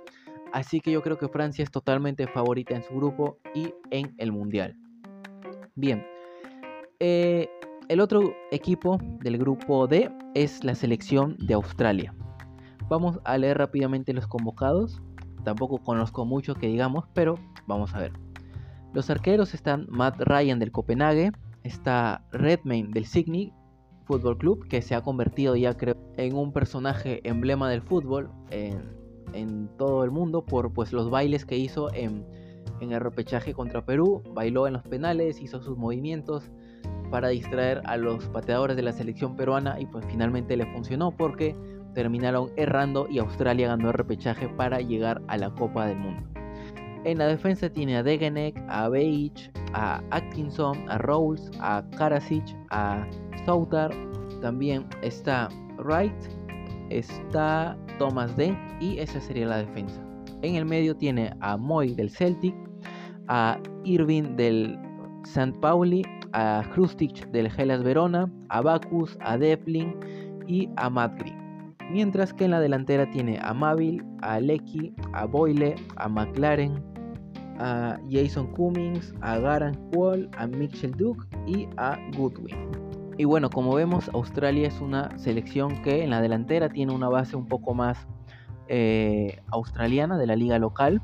Así 0.53 0.79
que 0.79 0.91
yo 0.91 1.01
creo 1.01 1.17
que 1.17 1.27
Francia 1.27 1.63
es 1.63 1.71
totalmente 1.71 2.27
favorita 2.27 2.75
en 2.75 2.83
su 2.83 2.95
grupo 2.95 3.37
y 3.53 3.73
en 3.91 4.15
el 4.17 4.31
Mundial. 4.31 4.77
Bien, 5.77 6.03
eh, 6.99 7.47
el 7.87 7.99
otro 7.99 8.33
equipo 8.49 8.97
del 9.21 9.37
grupo 9.37 9.85
D 9.85 10.11
es 10.33 10.63
la 10.63 10.73
selección 10.73 11.37
de 11.37 11.53
Australia. 11.53 12.15
Vamos 12.89 13.19
a 13.23 13.37
leer 13.37 13.59
rápidamente 13.59 14.11
los 14.11 14.25
convocados. 14.25 14.99
Tampoco 15.43 15.77
conozco 15.77 16.25
mucho 16.25 16.55
que 16.55 16.65
digamos, 16.65 17.05
pero 17.13 17.35
vamos 17.67 17.93
a 17.93 17.99
ver. 17.99 18.13
Los 18.95 19.11
arqueros 19.11 19.53
están 19.53 19.85
Matt 19.87 20.19
Ryan 20.19 20.57
del 20.57 20.71
Copenhague, 20.71 21.31
está 21.61 22.25
Redmayne 22.31 22.89
del 22.91 23.05
Sydney 23.05 23.53
Football 24.05 24.39
Club, 24.39 24.67
que 24.67 24.81
se 24.81 24.95
ha 24.95 25.03
convertido 25.03 25.55
ya 25.55 25.77
creo 25.77 25.95
en 26.17 26.35
un 26.35 26.53
personaje 26.53 27.21
emblema 27.23 27.69
del 27.69 27.83
fútbol 27.83 28.31
en, 28.49 29.69
todo 29.77 30.03
el 30.03 30.09
mundo 30.09 30.43
por 30.43 30.73
pues 30.73 30.91
los 30.91 31.11
bailes 31.11 31.45
que 31.45 31.55
hizo 31.55 31.93
en, 31.93 32.25
en 32.79 32.91
el 32.91 32.99
repechaje 32.99 33.53
contra 33.53 33.85
Perú, 33.85 34.23
bailó 34.33 34.67
en 34.67 34.73
los 34.73 34.83
penales, 34.83 35.41
hizo 35.41 35.61
sus 35.61 35.77
movimientos 35.77 36.49
para 37.09 37.29
distraer 37.29 37.81
a 37.85 37.97
los 37.97 38.25
pateadores 38.29 38.75
de 38.75 38.81
la 38.81 38.91
selección 38.91 39.35
peruana 39.35 39.79
y 39.79 39.85
pues 39.85 40.05
finalmente 40.05 40.57
le 40.57 40.65
funcionó 40.73 41.11
porque 41.11 41.55
terminaron 41.93 42.51
errando 42.57 43.07
y 43.09 43.19
Australia 43.19 43.69
ganó 43.69 43.87
el 43.87 43.93
repechaje 43.93 44.47
para 44.49 44.79
llegar 44.81 45.21
a 45.27 45.37
la 45.37 45.49
Copa 45.51 45.87
del 45.87 45.97
Mundo. 45.97 46.27
En 47.05 47.19
la 47.19 47.27
defensa 47.27 47.69
tiene 47.69 47.95
a 47.97 48.03
Degenek, 48.03 48.61
a 48.67 48.89
Beich, 48.89 49.49
a 49.73 50.01
Atkinson, 50.11 50.89
a 50.89 50.97
Rolls, 50.97 51.49
a 51.59 51.83
Karasic, 51.97 52.43
a 52.69 53.07
Soutar. 53.45 53.91
También 54.41 54.85
está 55.01 55.47
Wright, 55.77 56.13
está 56.89 57.77
Thomas 57.97 58.35
D 58.35 58.55
y 58.79 58.99
esa 58.99 59.21
sería 59.21 59.47
la 59.47 59.57
defensa. 59.59 60.01
En 60.41 60.55
el 60.55 60.65
medio 60.65 60.95
tiene 60.95 61.33
a 61.39 61.57
Moy 61.57 61.95
del 61.95 62.11
Celtic, 62.11 62.53
a 63.27 63.59
Irving 63.83 64.35
del 64.35 64.77
St. 65.23 65.57
Pauli, 65.59 66.03
a 66.33 66.63
Krustic 66.73 67.29
del 67.31 67.47
Hellas 67.57 67.83
Verona, 67.83 68.31
a 68.49 68.61
Bacchus, 68.61 69.17
a 69.21 69.37
Devlin 69.37 69.95
y 70.47 70.69
a 70.77 70.89
Green 70.89 71.47
mientras 71.89 72.33
que 72.33 72.45
en 72.45 72.51
la 72.51 72.59
delantera 72.59 73.09
tiene 73.09 73.39
a 73.41 73.53
Mavil, 73.53 74.03
a 74.21 74.39
Lecky, 74.39 74.93
a 75.13 75.25
Boyle, 75.25 75.75
a 75.95 76.07
McLaren, 76.07 76.83
a 77.59 77.99
Jason 78.09 78.47
Cummings, 78.53 79.13
a 79.21 79.37
Garant 79.39 79.77
Wall, 79.95 80.29
a 80.37 80.47
Mitchell 80.47 80.91
Duke 80.91 81.25
y 81.45 81.67
a 81.77 81.97
Goodwin. 82.15 82.55
Y 83.17 83.25
bueno, 83.25 83.49
como 83.49 83.73
vemos, 83.73 84.09
Australia 84.13 84.67
es 84.67 84.79
una 84.79 85.17
selección 85.17 85.81
que 85.81 86.03
en 86.03 86.11
la 86.11 86.21
delantera 86.21 86.69
tiene 86.69 86.93
una 86.93 87.09
base 87.09 87.35
un 87.35 87.47
poco 87.47 87.73
más 87.73 88.07
eh, 88.67 89.41
australiana 89.51 90.17
de 90.17 90.27
la 90.27 90.35
liga 90.35 90.59
local. 90.59 91.01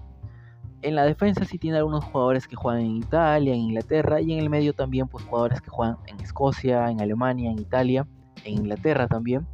En 0.83 0.95
la 0.95 1.05
defensa 1.05 1.45
sí 1.45 1.57
tiene 1.57 1.77
algunos 1.77 2.03
jugadores 2.03 2.45
que 2.45 2.57
juegan 2.57 2.81
en 2.81 2.97
Italia, 2.97 3.53
en 3.53 3.59
Inglaterra 3.61 4.19
y 4.19 4.33
en 4.33 4.39
el 4.39 4.49
medio 4.49 4.73
también 4.73 5.07
pues 5.07 5.23
jugadores 5.23 5.61
que 5.61 5.69
juegan 5.69 5.97
en 6.07 6.19
Escocia, 6.19 6.91
en 6.91 6.99
Alemania, 6.99 7.51
en 7.51 7.59
Italia, 7.59 8.05
en 8.43 8.53
Inglaterra 8.55 9.07
también. 9.07 9.47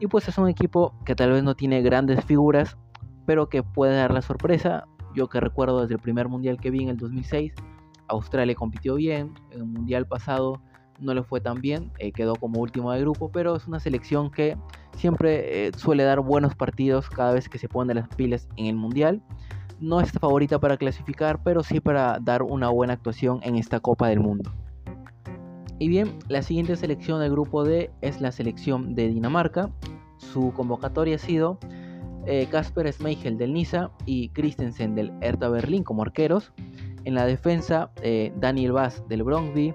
Y 0.00 0.08
pues 0.08 0.26
es 0.26 0.36
un 0.38 0.48
equipo 0.48 0.92
que 1.04 1.14
tal 1.14 1.30
vez 1.30 1.44
no 1.44 1.54
tiene 1.54 1.82
grandes 1.82 2.24
figuras, 2.24 2.76
pero 3.26 3.48
que 3.48 3.62
puede 3.62 3.94
dar 3.94 4.12
la 4.12 4.22
sorpresa. 4.22 4.88
Yo 5.14 5.28
que 5.28 5.38
recuerdo 5.38 5.82
desde 5.82 5.94
el 5.94 6.00
primer 6.00 6.28
mundial 6.28 6.58
que 6.58 6.70
vi 6.70 6.82
en 6.82 6.88
el 6.88 6.96
2006, 6.96 7.52
Australia 8.08 8.56
compitió 8.56 8.96
bien, 8.96 9.34
en 9.52 9.60
el 9.60 9.66
mundial 9.66 10.06
pasado 10.06 10.60
no 10.98 11.14
le 11.14 11.22
fue 11.22 11.40
tan 11.40 11.60
bien, 11.60 11.92
eh, 11.98 12.12
quedó 12.12 12.34
como 12.34 12.60
último 12.60 12.92
de 12.92 13.00
grupo, 13.00 13.30
pero 13.30 13.56
es 13.56 13.66
una 13.66 13.80
selección 13.80 14.30
que 14.30 14.56
siempre 14.96 15.68
eh, 15.68 15.72
suele 15.76 16.02
dar 16.02 16.20
buenos 16.20 16.54
partidos 16.54 17.08
cada 17.08 17.32
vez 17.32 17.48
que 17.48 17.58
se 17.58 17.68
pone 17.68 17.94
las 17.94 18.08
pilas 18.08 18.48
en 18.56 18.66
el 18.66 18.76
mundial. 18.76 19.22
No 19.80 20.00
es 20.00 20.12
favorita 20.12 20.58
para 20.58 20.76
clasificar, 20.76 21.42
pero 21.42 21.62
sí 21.62 21.80
para 21.80 22.18
dar 22.20 22.42
una 22.42 22.68
buena 22.68 22.92
actuación 22.92 23.40
en 23.42 23.56
esta 23.56 23.80
Copa 23.80 24.08
del 24.08 24.20
Mundo. 24.20 24.52
Y 25.78 25.88
bien, 25.88 26.18
la 26.28 26.42
siguiente 26.42 26.76
selección 26.76 27.20
del 27.20 27.30
grupo 27.30 27.64
D 27.64 27.90
es 28.02 28.20
la 28.20 28.30
selección 28.30 28.94
de 28.94 29.08
Dinamarca. 29.08 29.70
Su 30.18 30.52
convocatoria 30.52 31.16
ha 31.16 31.18
sido 31.18 31.58
Casper 32.50 32.86
eh, 32.86 32.92
Schmeichel 32.92 33.38
del 33.38 33.54
Niza 33.54 33.90
y 34.04 34.28
Christensen 34.30 34.94
del 34.94 35.12
Hertha 35.22 35.48
Berlín 35.48 35.82
como 35.82 36.02
arqueros. 36.02 36.52
En 37.04 37.14
la 37.14 37.24
defensa, 37.24 37.90
eh, 38.02 38.32
Daniel 38.36 38.72
Vaz 38.72 39.02
del 39.08 39.22
Brøndby, 39.22 39.74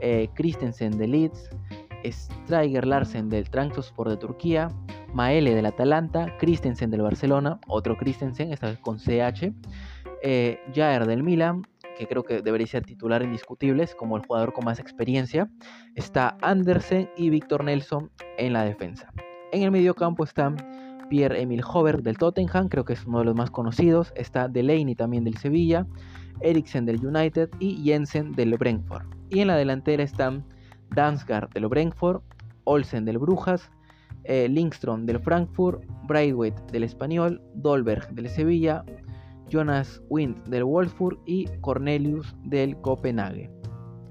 eh, 0.00 0.28
Christensen 0.34 0.98
del 0.98 1.12
Leeds, 1.12 1.48
Stryger 2.04 2.86
Larsen 2.86 3.30
del 3.30 3.48
Trabzonspor 3.48 4.10
de 4.10 4.16
Turquía, 4.18 4.68
Maele 5.16 5.54
del 5.54 5.64
Atalanta, 5.64 6.36
Christensen 6.36 6.90
del 6.90 7.00
Barcelona, 7.00 7.58
otro 7.68 7.96
Christensen, 7.96 8.52
esta 8.52 8.66
vez 8.66 8.78
con 8.80 8.98
CH, 8.98 9.50
Jair 10.74 11.06
del 11.06 11.22
Milan, 11.22 11.62
que 11.96 12.06
creo 12.06 12.22
que 12.22 12.42
debería 12.42 12.66
ser 12.66 12.84
titular 12.84 13.22
indiscutibles 13.22 13.94
como 13.94 14.18
el 14.18 14.26
jugador 14.26 14.52
con 14.52 14.66
más 14.66 14.78
experiencia. 14.78 15.48
Está 15.94 16.36
Andersen 16.42 17.08
y 17.16 17.30
Víctor 17.30 17.64
Nelson 17.64 18.10
en 18.36 18.52
la 18.52 18.64
defensa. 18.64 19.10
En 19.52 19.62
el 19.62 19.70
medio 19.70 19.94
campo 19.94 20.22
están 20.22 20.56
Pierre-Emil 21.08 21.62
Hover 21.64 22.02
del 22.02 22.18
Tottenham, 22.18 22.68
creo 22.68 22.84
que 22.84 22.92
es 22.92 23.06
uno 23.06 23.20
de 23.20 23.24
los 23.24 23.34
más 23.34 23.50
conocidos. 23.50 24.12
Está 24.16 24.48
Delaney 24.48 24.94
también 24.94 25.24
del 25.24 25.38
Sevilla, 25.38 25.86
Eriksen 26.42 26.84
del 26.84 27.02
United 27.02 27.48
y 27.58 27.82
Jensen 27.82 28.32
del 28.32 28.54
Brentford. 28.58 29.06
Y 29.30 29.40
en 29.40 29.46
la 29.46 29.56
delantera 29.56 30.02
están 30.02 30.44
Dansgaard 30.90 31.54
del 31.54 31.68
Brentford, 31.68 32.20
Olsen 32.64 33.06
del 33.06 33.16
Brujas, 33.16 33.70
eh, 34.28 34.48
Lindstrom 34.48 35.06
del 35.06 35.20
Frankfurt, 35.20 35.82
Braithwaite 36.06 36.60
del 36.72 36.84
Español, 36.84 37.42
Dolberg 37.54 38.12
del 38.14 38.28
Sevilla, 38.28 38.84
Jonas 39.48 40.02
Wind 40.08 40.42
del 40.48 40.64
Wolfsburg 40.64 41.18
y 41.24 41.46
Cornelius 41.60 42.34
del 42.44 42.80
Copenhague. 42.80 43.50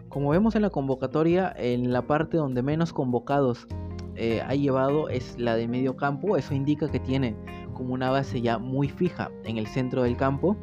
Como 0.09 0.29
vemos 0.29 0.55
en 0.55 0.61
la 0.61 0.69
convocatoria, 0.69 1.53
en 1.57 1.91
la 1.91 2.07
parte 2.07 2.37
donde 2.37 2.63
menos 2.63 2.93
convocados 2.93 3.67
eh, 4.15 4.41
ha 4.41 4.55
llevado 4.55 5.09
es 5.09 5.37
la 5.37 5.55
de 5.55 5.67
medio 5.67 5.97
campo. 5.97 6.37
Eso 6.37 6.53
indica 6.53 6.89
que 6.89 6.99
tiene 6.99 7.35
como 7.73 7.93
una 7.93 8.09
base 8.09 8.41
ya 8.41 8.57
muy 8.57 8.87
fija 8.87 9.29
en 9.43 9.57
el 9.57 9.67
centro 9.67 10.03
del 10.03 10.15
campo. 10.15 10.55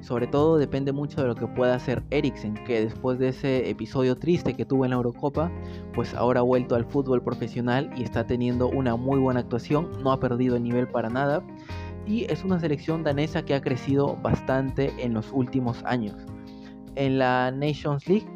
Sobre 0.00 0.26
todo 0.26 0.58
depende 0.58 0.92
mucho 0.92 1.20
de 1.20 1.28
lo 1.28 1.34
que 1.34 1.46
pueda 1.46 1.74
hacer 1.74 2.02
Eriksen, 2.10 2.54
que 2.64 2.84
después 2.84 3.18
de 3.18 3.28
ese 3.28 3.68
episodio 3.68 4.16
triste 4.16 4.54
que 4.54 4.64
tuvo 4.64 4.84
en 4.84 4.90
la 4.90 4.96
Eurocopa, 4.96 5.50
pues 5.92 6.14
ahora 6.14 6.40
ha 6.40 6.44
vuelto 6.44 6.76
al 6.76 6.84
fútbol 6.84 7.22
profesional 7.22 7.90
y 7.96 8.04
está 8.04 8.26
teniendo 8.26 8.68
una 8.68 8.96
muy 8.96 9.18
buena 9.18 9.40
actuación, 9.40 9.90
no 10.02 10.12
ha 10.12 10.20
perdido 10.20 10.56
el 10.56 10.62
nivel 10.62 10.88
para 10.88 11.08
nada 11.08 11.42
y 12.06 12.24
es 12.32 12.42
una 12.44 12.58
selección 12.58 13.02
danesa 13.02 13.44
que 13.44 13.54
ha 13.54 13.60
crecido 13.60 14.16
bastante 14.22 14.92
en 14.98 15.14
los 15.14 15.30
últimos 15.32 15.82
años. 15.84 16.16
En 16.94 17.18
la 17.18 17.50
Nations 17.50 18.08
League 18.08 18.26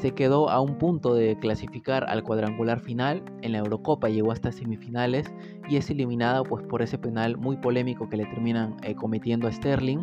se 0.00 0.12
quedó 0.12 0.50
a 0.50 0.60
un 0.60 0.78
punto 0.78 1.14
de 1.14 1.38
clasificar 1.38 2.04
al 2.08 2.24
cuadrangular 2.24 2.80
final 2.80 3.22
en 3.42 3.52
la 3.52 3.58
Eurocopa, 3.58 4.08
llegó 4.08 4.32
hasta 4.32 4.50
semifinales 4.50 5.32
y 5.68 5.76
es 5.76 5.90
eliminada 5.90 6.42
pues 6.42 6.64
por 6.66 6.82
ese 6.82 6.98
penal 6.98 7.36
muy 7.36 7.56
polémico 7.56 8.08
que 8.08 8.16
le 8.16 8.26
terminan 8.26 8.76
eh, 8.82 8.94
cometiendo 8.94 9.46
a 9.46 9.52
Sterling 9.52 10.00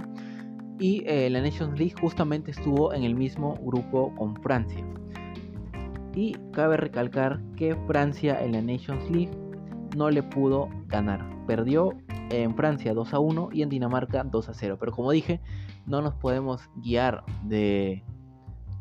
y 0.79 1.03
eh, 1.05 1.29
la 1.29 1.41
Nations 1.41 1.77
League 1.77 1.93
justamente 1.99 2.51
estuvo 2.51 2.93
en 2.93 3.03
el 3.03 3.13
mismo 3.13 3.55
grupo 3.61 4.15
con 4.15 4.35
Francia. 4.41 4.83
Y 6.15 6.33
cabe 6.53 6.77
recalcar 6.77 7.41
que 7.55 7.75
Francia 7.85 8.41
en 8.43 8.53
la 8.53 8.61
Nations 8.61 9.09
League 9.11 9.31
no 9.95 10.09
le 10.09 10.23
pudo 10.23 10.69
ganar. 10.87 11.29
Perdió 11.45 11.97
en 12.29 12.55
Francia 12.55 12.93
2 12.93 13.13
a 13.13 13.19
1 13.19 13.49
y 13.51 13.61
en 13.61 13.69
Dinamarca 13.69 14.23
2 14.23 14.49
a 14.49 14.53
0. 14.53 14.77
Pero 14.79 14.91
como 14.93 15.11
dije, 15.11 15.41
no 15.85 16.01
nos 16.01 16.13
podemos 16.15 16.69
guiar 16.77 17.23
de, 17.43 18.03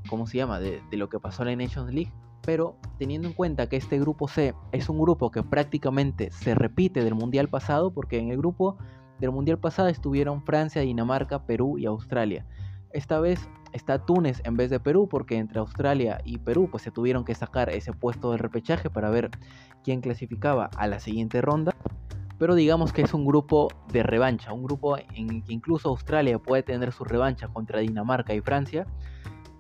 ¿cómo 0.09 0.27
se 0.27 0.39
llama? 0.39 0.61
De, 0.61 0.81
de, 0.91 0.97
lo 0.97 1.09
que 1.09 1.19
pasó 1.19 1.43
en 1.43 1.59
la 1.59 1.65
Nations 1.65 1.93
League. 1.93 2.13
Pero 2.43 2.77
teniendo 2.99 3.29
en 3.29 3.35
cuenta 3.35 3.69
que 3.69 3.77
este 3.77 3.99
grupo 3.99 4.29
C 4.29 4.55
es 4.73 4.89
un 4.89 4.99
grupo 5.01 5.31
que 5.31 5.43
prácticamente 5.43 6.31
se 6.31 6.55
repite 6.55 7.05
del 7.05 7.15
Mundial 7.15 7.49
pasado, 7.49 7.93
porque 7.93 8.19
en 8.19 8.31
el 8.31 8.39
grupo 8.39 8.79
del 9.19 9.33
Mundial 9.33 9.59
pasado 9.59 9.89
estuvieron 9.89 10.43
Francia, 10.43 10.83
Dinamarca, 10.83 11.45
Perú 11.45 11.79
y 11.79 11.87
Australia. 11.87 12.47
Esta 12.93 13.21
vez 13.21 13.49
está 13.73 14.05
Túnez 14.05 14.41
en 14.45 14.57
vez 14.57 14.71
de 14.71 14.81
Perú 14.81 15.09
porque 15.09 15.37
entre 15.37 15.59
Australia 15.59 16.21
y 16.25 16.39
Perú 16.39 16.69
pues 16.71 16.83
se 16.83 16.91
tuvieron 16.91 17.25
que 17.25 17.35
sacar 17.35 17.69
ese 17.71 17.93
puesto 17.93 18.31
del 18.31 18.39
repechaje 18.39 18.89
para 18.89 19.11
ver 19.11 19.31
quién 19.85 20.01
clasificaba 20.01 20.71
a 20.77 20.87
la 20.87 21.01
siguiente 21.01 21.41
ronda. 21.43 21.75
Pero 22.39 22.55
digamos 22.55 22.93
que 22.93 23.03
es 23.03 23.13
un 23.15 23.27
grupo 23.27 23.69
de 23.93 24.03
revancha, 24.03 24.53
un 24.53 24.63
grupo 24.63 24.97
en 24.97 25.43
que 25.43 25.53
incluso 25.53 25.89
Australia 25.89 26.39
puede 26.39 26.63
tener 26.63 26.93
su 26.93 27.05
revancha 27.05 27.49
contra 27.49 27.81
Dinamarca 27.81 28.33
y 28.33 28.41
Francia. 28.41 28.87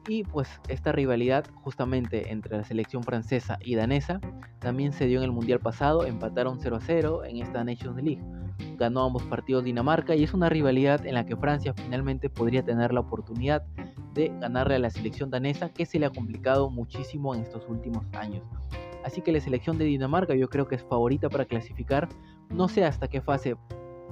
Y 0.08 0.24
pues 0.24 0.48
esta 0.68 0.90
rivalidad 0.90 1.44
justamente 1.62 2.32
entre 2.32 2.56
la 2.56 2.64
selección 2.64 3.04
francesa 3.04 3.58
y 3.62 3.74
danesa 3.74 4.20
también 4.58 4.92
se 4.92 5.06
dio 5.06 5.18
en 5.18 5.24
el 5.24 5.32
Mundial 5.32 5.60
pasado, 5.60 6.06
empataron 6.06 6.58
0 6.60 6.76
a 6.76 6.80
0 6.80 7.24
en 7.24 7.42
esta 7.42 7.62
Nations 7.62 8.02
League 8.02 8.22
ganó 8.78 9.04
ambos 9.04 9.24
partidos 9.24 9.64
Dinamarca 9.64 10.14
y 10.14 10.24
es 10.24 10.32
una 10.34 10.48
rivalidad 10.48 11.04
en 11.06 11.14
la 11.14 11.26
que 11.26 11.36
Francia 11.36 11.74
finalmente 11.74 12.30
podría 12.30 12.64
tener 12.64 12.92
la 12.92 13.00
oportunidad 13.00 13.64
de 14.14 14.32
ganarle 14.40 14.76
a 14.76 14.78
la 14.78 14.90
selección 14.90 15.30
danesa 15.30 15.68
que 15.68 15.84
se 15.84 15.98
le 15.98 16.06
ha 16.06 16.10
complicado 16.10 16.70
muchísimo 16.70 17.34
en 17.34 17.42
estos 17.42 17.68
últimos 17.68 18.04
años. 18.14 18.42
Así 19.04 19.20
que 19.22 19.32
la 19.32 19.40
selección 19.40 19.78
de 19.78 19.84
Dinamarca 19.84 20.34
yo 20.34 20.48
creo 20.48 20.66
que 20.66 20.76
es 20.76 20.82
favorita 20.82 21.28
para 21.28 21.44
clasificar. 21.44 22.08
No 22.50 22.68
sé 22.68 22.84
hasta 22.84 23.08
qué 23.08 23.20
fase 23.20 23.56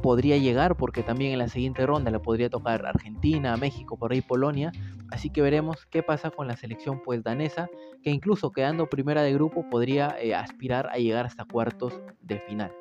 podría 0.07 0.37
llegar 0.37 0.77
porque 0.77 1.03
también 1.03 1.33
en 1.33 1.41
la 1.41 1.49
siguiente 1.49 1.85
ronda 1.85 2.13
le 2.13 2.21
podría 2.21 2.49
tocar 2.49 2.87
Argentina, 2.87 3.57
México, 3.57 3.99
por 3.99 4.13
ahí 4.13 4.21
Polonia. 4.21 4.71
Así 5.11 5.31
que 5.31 5.43
veremos 5.43 5.85
qué 5.87 6.05
pasa 6.05 6.31
con 6.31 6.47
la 6.47 6.57
selección 6.57 7.03
pues 7.05 7.25
danesa 7.25 7.69
que 8.05 8.11
incluso 8.11 8.53
quedando 8.53 8.89
primera 8.89 9.23
de 9.23 9.35
grupo 9.35 9.69
podría 9.69 10.15
eh, 10.21 10.33
aspirar 10.33 10.89
a 10.93 10.99
llegar 10.99 11.27
hasta 11.27 11.45
cuartos 11.45 12.01
de 12.21 12.39
final. 12.39 12.73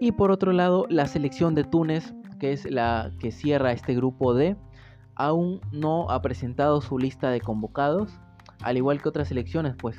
Y 0.00 0.12
por 0.12 0.30
otro 0.30 0.52
lado, 0.52 0.86
la 0.88 1.06
selección 1.06 1.54
de 1.54 1.64
Túnez, 1.64 2.14
que 2.40 2.52
es 2.52 2.64
la 2.70 3.12
que 3.20 3.30
cierra 3.30 3.72
este 3.72 3.94
grupo 3.94 4.32
D, 4.32 4.56
aún 5.16 5.60
no 5.70 6.08
ha 6.08 6.22
presentado 6.22 6.80
su 6.80 6.98
lista 6.98 7.28
de 7.28 7.42
convocados, 7.42 8.18
al 8.62 8.78
igual 8.78 9.02
que 9.02 9.10
otras 9.10 9.28
selecciones, 9.28 9.74
pues 9.76 9.98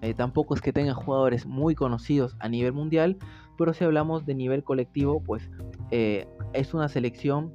eh, 0.00 0.14
tampoco 0.14 0.54
es 0.54 0.62
que 0.62 0.72
tenga 0.72 0.94
jugadores 0.94 1.44
muy 1.44 1.74
conocidos 1.74 2.34
a 2.38 2.48
nivel 2.48 2.72
mundial, 2.72 3.18
pero 3.58 3.74
si 3.74 3.84
hablamos 3.84 4.24
de 4.24 4.34
nivel 4.34 4.64
colectivo, 4.64 5.20
pues 5.20 5.50
eh, 5.90 6.26
es 6.54 6.72
una 6.72 6.88
selección 6.88 7.52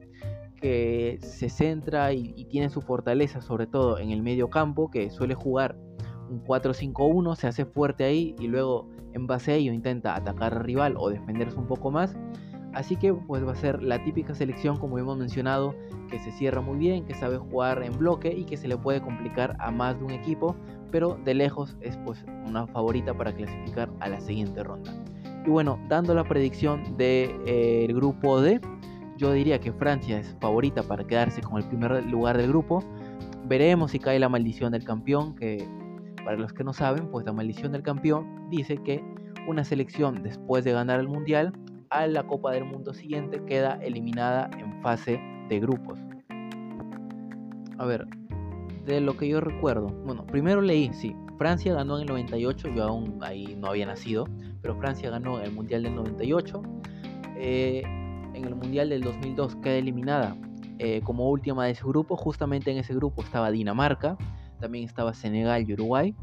que 0.62 1.18
se 1.22 1.50
centra 1.50 2.14
y, 2.14 2.46
tiene 2.46 2.70
su 2.70 2.82
fortaleza 2.82 3.42
sobre 3.42 3.66
todo 3.66 3.98
en 3.98 4.12
el 4.12 4.22
medio 4.22 4.50
campo, 4.50 4.92
que 4.92 5.10
suele 5.10 5.34
jugar 5.34 5.76
un 6.30 6.44
4-5-1, 6.44 7.36
se 7.36 7.48
hace 7.48 7.66
fuerte 7.66 8.04
ahí 8.04 8.36
y 8.40 8.48
luego 8.48 8.90
en 9.14 9.28
base 9.28 9.54
a 9.54 9.56
ello 9.56 9.74
intenta 9.74 10.16
atacar 10.16 10.54
al 10.54 10.64
rival 10.64 10.96
o 10.98 11.10
defenderse 11.10 11.58
un 11.58 11.68
poco 11.68 11.90
más. 11.90 12.16
Así 12.74 12.96
que 12.96 13.14
pues 13.14 13.46
va 13.46 13.52
a 13.52 13.56
ser 13.56 13.84
la 13.84 14.04
típica 14.04 14.34
selección 14.34 14.78
como 14.78 14.98
hemos 14.98 15.18
mencionado 15.18 15.76
que 16.10 16.20
se 16.20 16.32
cierra 16.32 16.62
muy 16.62 16.78
bien, 16.78 17.06
que 17.06 17.14
sabe 17.14 17.38
jugar 17.38 17.84
en 17.84 17.98
bloque 17.98 18.34
y 18.36 18.46
que 18.46 18.58
se 18.58 18.68
le 18.68 18.78
puede 18.78 19.02
complicar 19.02 19.56
a 19.60 19.70
más 19.70 19.98
de 20.00 20.06
un 20.06 20.12
equipo, 20.12 20.56
pero 20.92 21.20
de 21.24 21.34
lejos 21.34 21.78
es 21.82 21.98
pues 21.98 22.26
una 22.48 22.68
favorita 22.68 23.16
para 23.16 23.34
clasificar 23.34 23.92
a 24.00 24.10
la 24.10 24.20
siguiente 24.20 24.64
ronda. 24.64 24.92
Y 25.46 25.50
bueno, 25.50 25.80
dando 25.90 26.14
la 26.14 26.24
predicción 26.24 26.84
del 26.98 26.98
de, 26.98 27.86
eh, 27.86 27.94
grupo 27.94 28.40
D, 28.40 28.62
yo 29.18 29.32
diría 29.34 29.60
que 29.60 29.72
Francia 29.74 30.20
es 30.20 30.36
favorita 30.40 30.84
para 30.84 31.06
quedarse 31.06 31.42
con 31.42 31.58
el 31.58 31.68
primer 31.68 32.06
lugar 32.06 32.38
del 32.38 32.48
grupo. 32.48 32.84
Veremos 33.46 33.92
si 33.92 34.00
cae 34.00 34.20
la 34.20 34.30
maldición 34.30 34.72
del 34.72 34.84
campeón, 34.84 35.36
que 35.36 35.68
para 36.24 36.38
los 36.38 36.54
que 36.54 36.64
no 36.64 36.74
saben, 36.74 37.10
pues 37.12 37.26
la 37.26 37.34
maldición 37.34 37.74
del 37.74 37.84
campeón 37.84 38.50
dice 38.50 38.78
que 38.78 39.04
una 39.48 39.64
selección 39.64 40.24
después 40.24 40.64
de 40.64 40.72
ganar 40.72 41.00
el 41.00 41.10
mundial 41.10 41.54
a 41.90 42.08
la 42.08 42.24
Copa 42.24 42.52
del 42.52 42.66
Mundo 42.66 42.94
siguiente 42.94 43.44
queda 43.46 43.78
eliminada 43.82 44.50
en 44.58 44.82
fase 44.82 45.20
de 45.50 45.60
grupos. 45.60 46.00
A 47.78 47.86
ver, 47.86 48.08
de 48.86 49.02
lo 49.02 49.18
que 49.18 49.28
yo 49.28 49.42
recuerdo, 49.42 49.88
bueno, 50.06 50.26
primero 50.26 50.62
leí, 50.62 50.92
sí, 50.94 51.16
Francia 51.38 51.74
ganó 51.74 51.98
en 51.98 52.04
el 52.04 52.08
98, 52.08 52.70
yo 52.70 52.84
aún 52.84 53.20
ahí 53.22 53.56
no 53.60 53.68
había 53.68 53.86
nacido, 53.86 54.28
pero 54.64 54.76
Francia 54.78 55.12
ganó 55.12 55.40
el 55.42 55.52
Mundial 55.52 55.84
del 55.84 55.94
98. 55.94 56.64
Eh, 57.36 57.84
en 58.34 58.46
el 58.46 58.56
Mundial 58.56 58.90
del 58.90 59.02
2002 59.02 59.58
queda 59.58 59.76
eliminada 59.76 60.36
eh, 60.80 61.02
como 61.04 61.30
última 61.30 61.66
de 61.66 61.72
ese 61.72 61.84
grupo, 61.84 62.16
justamente 62.16 62.72
en 62.72 62.78
ese 62.78 62.96
grupo 62.96 63.22
estaba 63.22 63.52
Dinamarca, 63.52 64.18
también 64.60 64.86
estaba 64.86 65.14
Senegal 65.14 65.70
y 65.70 65.74
Uruguay. 65.74 66.16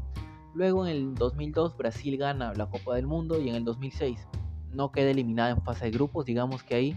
Luego 0.55 0.85
en 0.85 0.91
el 0.91 1.15
2002 1.15 1.77
Brasil 1.77 2.17
gana 2.17 2.53
la 2.55 2.65
Copa 2.65 2.95
del 2.95 3.05
Mundo 3.05 3.39
y 3.39 3.47
en 3.47 3.55
el 3.55 3.63
2006 3.63 4.27
no 4.73 4.91
queda 4.91 5.11
eliminada 5.11 5.51
en 5.51 5.61
fase 5.61 5.85
de 5.85 5.91
grupos, 5.91 6.25
digamos 6.25 6.63
que 6.63 6.75
ahí 6.75 6.95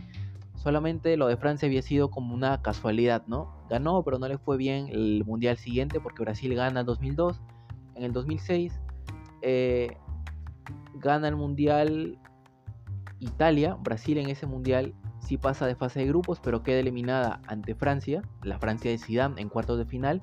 solamente 0.57 1.17
lo 1.19 1.27
de 1.27 1.37
Francia 1.37 1.67
había 1.67 1.83
sido 1.83 2.11
como 2.11 2.35
una 2.35 2.63
casualidad, 2.63 3.23
¿no? 3.27 3.55
Ganó, 3.69 4.03
pero 4.03 4.19
no 4.19 4.27
le 4.29 4.39
fue 4.39 4.57
bien 4.57 4.89
el 4.89 5.25
Mundial 5.27 5.59
siguiente 5.59 6.01
porque 6.01 6.23
Brasil 6.23 6.55
gana 6.55 6.81
el 6.81 6.87
2002, 6.87 7.41
en 7.97 8.03
el 8.03 8.13
2006 8.13 8.81
eh, 9.43 9.99
gana 10.95 11.29
el 11.29 11.37
Mundial 11.37 12.19
Italia, 13.21 13.77
Brasil 13.81 14.19
en 14.19 14.29
ese 14.29 14.47
Mundial 14.47 14.95
sí 15.19 15.39
pasa 15.39 15.67
de 15.67 15.75
fase 15.75 16.01
de 16.01 16.07
grupos, 16.07 16.41
pero 16.43 16.63
queda 16.63 16.81
eliminada 16.81 17.41
ante 17.47 17.75
Francia, 17.75 18.23
la 18.43 18.59
Francia 18.59 18.91
de 18.91 18.99
Zidane 18.99 19.41
en 19.41 19.49
cuartos 19.49 19.79
de 19.79 19.87
final, 19.87 20.23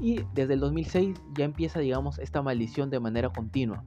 y 0.00 0.22
desde 0.34 0.54
el 0.54 0.60
2006 0.60 1.20
ya 1.36 1.44
empieza, 1.44 1.78
digamos, 1.78 2.18
esta 2.18 2.40
maldición 2.40 2.88
de 2.88 3.00
manera 3.00 3.28
continua. 3.28 3.84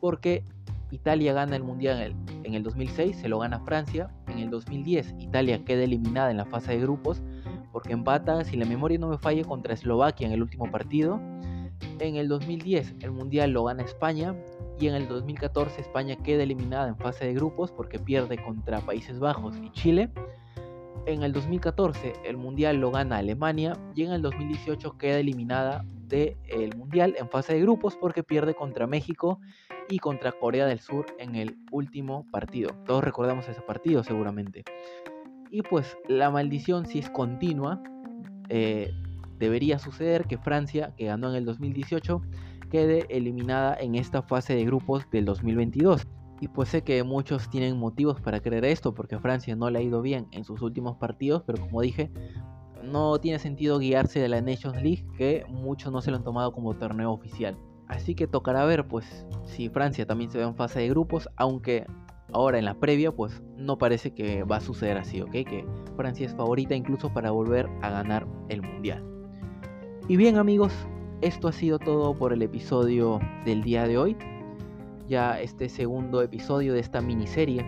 Porque 0.00 0.44
Italia 0.90 1.32
gana 1.32 1.56
el 1.56 1.62
Mundial 1.62 2.14
en 2.44 2.54
el 2.54 2.62
2006, 2.62 3.16
se 3.16 3.28
lo 3.28 3.38
gana 3.38 3.60
Francia. 3.60 4.10
En 4.28 4.38
el 4.38 4.50
2010 4.50 5.14
Italia 5.18 5.64
queda 5.64 5.82
eliminada 5.84 6.30
en 6.30 6.36
la 6.36 6.44
fase 6.44 6.72
de 6.72 6.80
grupos 6.80 7.22
porque 7.72 7.92
empata, 7.92 8.44
si 8.44 8.56
la 8.56 8.64
memoria 8.64 8.98
no 8.98 9.08
me 9.08 9.18
falla, 9.18 9.44
contra 9.44 9.74
Eslovaquia 9.74 10.26
en 10.26 10.32
el 10.32 10.42
último 10.42 10.70
partido. 10.70 11.20
En 11.98 12.16
el 12.16 12.28
2010 12.28 12.94
el 13.00 13.10
Mundial 13.10 13.50
lo 13.50 13.64
gana 13.64 13.82
España 13.82 14.34
y 14.78 14.88
en 14.88 14.94
el 14.94 15.08
2014 15.08 15.80
España 15.80 16.16
queda 16.16 16.42
eliminada 16.42 16.88
en 16.88 16.96
fase 16.96 17.26
de 17.26 17.34
grupos 17.34 17.72
porque 17.72 17.98
pierde 17.98 18.36
contra 18.42 18.80
Países 18.80 19.18
Bajos 19.18 19.56
y 19.62 19.70
Chile. 19.72 20.10
En 21.06 21.22
el 21.22 21.32
2014 21.32 22.14
el 22.24 22.36
Mundial 22.36 22.76
lo 22.76 22.90
gana 22.90 23.18
Alemania 23.18 23.74
y 23.94 24.02
en 24.04 24.12
el 24.12 24.22
2018 24.22 24.98
queda 24.98 25.18
eliminada 25.18 25.84
del 26.08 26.76
Mundial 26.76 27.14
en 27.18 27.28
fase 27.28 27.54
de 27.54 27.60
grupos 27.60 27.96
porque 27.96 28.22
pierde 28.22 28.54
contra 28.54 28.86
México 28.86 29.40
y 29.88 29.98
contra 29.98 30.32
Corea 30.32 30.66
del 30.66 30.80
Sur 30.80 31.06
en 31.18 31.36
el 31.36 31.56
último 31.70 32.26
partido. 32.30 32.70
Todos 32.86 33.04
recordamos 33.04 33.48
ese 33.48 33.60
partido 33.62 34.02
seguramente. 34.02 34.64
Y 35.50 35.62
pues 35.62 35.96
la 36.08 36.30
maldición 36.30 36.86
si 36.86 36.98
es 36.98 37.08
continua, 37.08 37.82
eh, 38.48 38.92
debería 39.38 39.78
suceder 39.78 40.24
que 40.24 40.38
Francia, 40.38 40.92
que 40.96 41.06
ganó 41.06 41.30
en 41.30 41.36
el 41.36 41.44
2018, 41.44 42.20
quede 42.68 43.06
eliminada 43.08 43.76
en 43.78 43.94
esta 43.94 44.22
fase 44.22 44.54
de 44.54 44.64
grupos 44.64 45.08
del 45.10 45.24
2022. 45.24 46.06
Y 46.40 46.48
pues 46.48 46.68
sé 46.68 46.82
que 46.82 47.02
muchos 47.02 47.48
tienen 47.48 47.78
motivos 47.78 48.20
para 48.20 48.40
creer 48.40 48.64
esto, 48.66 48.94
porque 48.94 49.18
Francia 49.18 49.56
no 49.56 49.70
le 49.70 49.78
ha 49.78 49.82
ido 49.82 50.02
bien 50.02 50.26
en 50.32 50.44
sus 50.44 50.60
últimos 50.60 50.96
partidos, 50.98 51.42
pero 51.46 51.60
como 51.60 51.80
dije, 51.80 52.10
no 52.82 53.18
tiene 53.18 53.38
sentido 53.38 53.78
guiarse 53.78 54.20
de 54.20 54.28
la 54.28 54.40
Nations 54.40 54.82
League, 54.82 55.06
que 55.16 55.44
muchos 55.48 55.92
no 55.92 56.00
se 56.02 56.10
lo 56.10 56.18
han 56.18 56.24
tomado 56.24 56.52
como 56.52 56.74
torneo 56.74 57.12
oficial. 57.12 57.56
Así 57.88 58.14
que 58.14 58.26
tocará 58.26 58.64
ver, 58.64 58.86
pues, 58.86 59.26
si 59.44 59.68
Francia 59.68 60.06
también 60.06 60.30
se 60.30 60.38
ve 60.38 60.44
en 60.44 60.56
fase 60.56 60.80
de 60.80 60.88
grupos, 60.88 61.28
aunque 61.36 61.86
ahora 62.32 62.58
en 62.58 62.64
la 62.64 62.74
previa, 62.74 63.12
pues, 63.12 63.42
no 63.56 63.78
parece 63.78 64.12
que 64.12 64.42
va 64.42 64.56
a 64.56 64.60
suceder 64.60 64.98
así, 64.98 65.20
¿ok? 65.22 65.30
Que 65.30 65.64
Francia 65.96 66.26
es 66.26 66.34
favorita 66.34 66.74
incluso 66.74 67.12
para 67.12 67.30
volver 67.30 67.68
a 67.82 67.90
ganar 67.90 68.26
el 68.48 68.62
Mundial. 68.62 69.04
Y 70.08 70.16
bien 70.16 70.36
amigos, 70.36 70.72
esto 71.20 71.48
ha 71.48 71.52
sido 71.52 71.78
todo 71.78 72.14
por 72.14 72.32
el 72.32 72.42
episodio 72.42 73.20
del 73.44 73.62
día 73.62 73.86
de 73.86 73.98
hoy 73.98 74.16
ya 75.08 75.40
este 75.40 75.68
segundo 75.68 76.22
episodio 76.22 76.74
de 76.74 76.80
esta 76.80 77.00
miniserie 77.00 77.64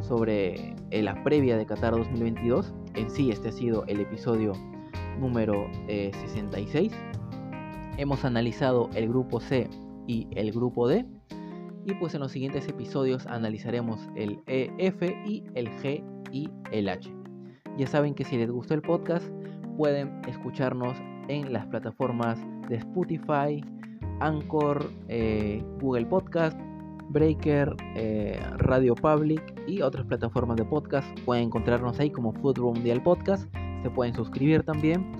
sobre 0.00 0.74
eh, 0.90 1.02
la 1.02 1.22
previa 1.22 1.56
de 1.56 1.66
Qatar 1.66 1.92
2022. 1.92 2.74
En 2.94 3.10
sí, 3.10 3.30
este 3.30 3.48
ha 3.48 3.52
sido 3.52 3.84
el 3.86 4.00
episodio 4.00 4.52
número 5.20 5.68
66. 5.86 6.92
Eh, 6.92 6.96
Hemos 7.98 8.24
analizado 8.24 8.90
el 8.94 9.08
grupo 9.08 9.40
C 9.40 9.68
y 10.06 10.26
el 10.32 10.52
grupo 10.52 10.88
D. 10.88 11.06
Y 11.86 11.94
pues 11.94 12.14
en 12.14 12.20
los 12.20 12.32
siguientes 12.32 12.68
episodios 12.68 13.26
analizaremos 13.26 14.00
el 14.16 14.40
E, 14.46 14.70
F 14.78 15.16
y 15.24 15.44
el 15.54 15.70
G 15.78 16.02
y 16.32 16.50
el 16.72 16.88
H. 16.88 17.08
Ya 17.78 17.86
saben 17.86 18.14
que 18.14 18.24
si 18.24 18.36
les 18.36 18.50
gustó 18.50 18.74
el 18.74 18.82
podcast 18.82 19.24
pueden 19.76 20.20
escucharnos 20.26 20.96
en 21.28 21.52
las 21.52 21.66
plataformas 21.66 22.38
de 22.68 22.76
Spotify, 22.76 23.64
Anchor, 24.20 24.90
eh, 25.08 25.62
Google 25.80 26.06
Podcast, 26.06 26.58
Breaker, 27.08 27.74
eh, 27.94 28.40
Radio 28.58 28.94
Public 28.94 29.42
y 29.66 29.82
otras 29.82 30.06
plataformas 30.06 30.56
de 30.56 30.64
podcast. 30.64 31.06
Pueden 31.20 31.44
encontrarnos 31.44 31.98
ahí 32.00 32.10
como 32.10 32.32
Fútbol 32.32 32.74
Mundial 32.74 33.02
Podcast. 33.02 33.52
Se 33.82 33.90
pueden 33.90 34.14
suscribir 34.14 34.62
también. 34.62 35.12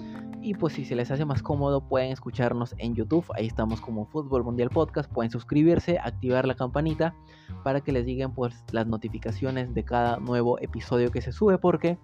Y 0.42 0.55
pues 0.55 0.75
si 0.75 0.85
se 0.85 0.95
les 0.95 1.11
hace 1.11 1.25
más 1.25 1.42
cómodo 1.42 1.88
pueden 1.88 2.12
escucharnos 2.12 2.75
en 2.79 2.95
YouTube. 2.95 3.25
Ahí 3.35 3.47
estamos 3.47 3.81
como 3.81 4.07
Fútbol 4.07 4.45
Mundial 4.45 4.71
Podcast. 4.71 5.12
Pueden 5.12 5.31
suscribirse, 5.31 5.99
activar 5.99 6.47
la 6.47 6.55
campanita 6.55 7.14
para 7.64 7.81
que 7.81 7.92
les 7.92 8.07
lleguen 8.07 8.33
pues 8.33 8.64
las 8.73 8.87
notificaciones 8.87 9.75
de 9.75 9.85
cada 9.85 10.19
nuevo 10.19 10.59
episodio 10.61 11.11
que 11.11 11.21
se 11.21 11.33
sube 11.33 11.59
porque 11.59 11.99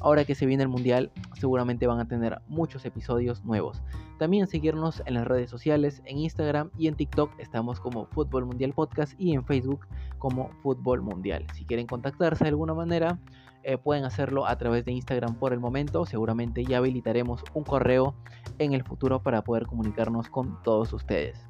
ahora 0.00 0.24
que 0.24 0.34
se 0.34 0.46
viene 0.46 0.62
el 0.62 0.68
mundial 0.68 1.10
seguramente 1.38 1.86
van 1.86 2.00
a 2.00 2.08
tener 2.08 2.40
muchos 2.48 2.84
episodios 2.84 3.44
nuevos. 3.44 3.82
También 4.18 4.46
seguirnos 4.46 5.02
en 5.06 5.14
las 5.14 5.26
redes 5.26 5.50
sociales, 5.50 6.02
en 6.04 6.18
Instagram 6.18 6.70
y 6.76 6.88
en 6.88 6.96
TikTok 6.96 7.32
estamos 7.38 7.80
como 7.80 8.06
Fútbol 8.06 8.46
Mundial 8.46 8.72
Podcast 8.72 9.14
y 9.18 9.32
en 9.32 9.44
Facebook 9.44 9.86
como 10.18 10.50
Fútbol 10.62 11.02
Mundial. 11.02 11.46
Si 11.54 11.64
quieren 11.64 11.86
contactarse 11.86 12.44
de 12.44 12.50
alguna 12.50 12.74
manera, 12.74 13.18
eh, 13.62 13.78
pueden 13.78 14.04
hacerlo 14.04 14.46
a 14.46 14.56
través 14.56 14.84
de 14.84 14.92
Instagram 14.92 15.34
por 15.34 15.52
el 15.52 15.60
momento. 15.60 16.06
Seguramente 16.06 16.64
ya 16.64 16.78
habilitaremos 16.78 17.44
un 17.54 17.64
correo 17.64 18.14
en 18.58 18.72
el 18.72 18.82
futuro 18.82 19.22
para 19.22 19.42
poder 19.42 19.66
comunicarnos 19.66 20.28
con 20.28 20.62
todos 20.62 20.92
ustedes. 20.92 21.46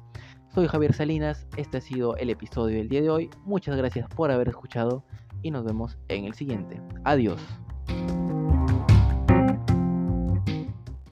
Soy 0.53 0.67
Javier 0.67 0.93
Salinas, 0.93 1.47
este 1.57 1.77
ha 1.77 1.81
sido 1.81 2.17
el 2.17 2.29
episodio 2.29 2.77
del 2.77 2.89
día 2.89 3.01
de 3.01 3.09
hoy. 3.09 3.29
Muchas 3.45 3.77
gracias 3.77 4.09
por 4.09 4.31
haber 4.31 4.49
escuchado 4.49 5.03
y 5.41 5.51
nos 5.51 5.63
vemos 5.63 5.97
en 6.07 6.25
el 6.25 6.33
siguiente. 6.33 6.81
Adiós. 7.03 7.39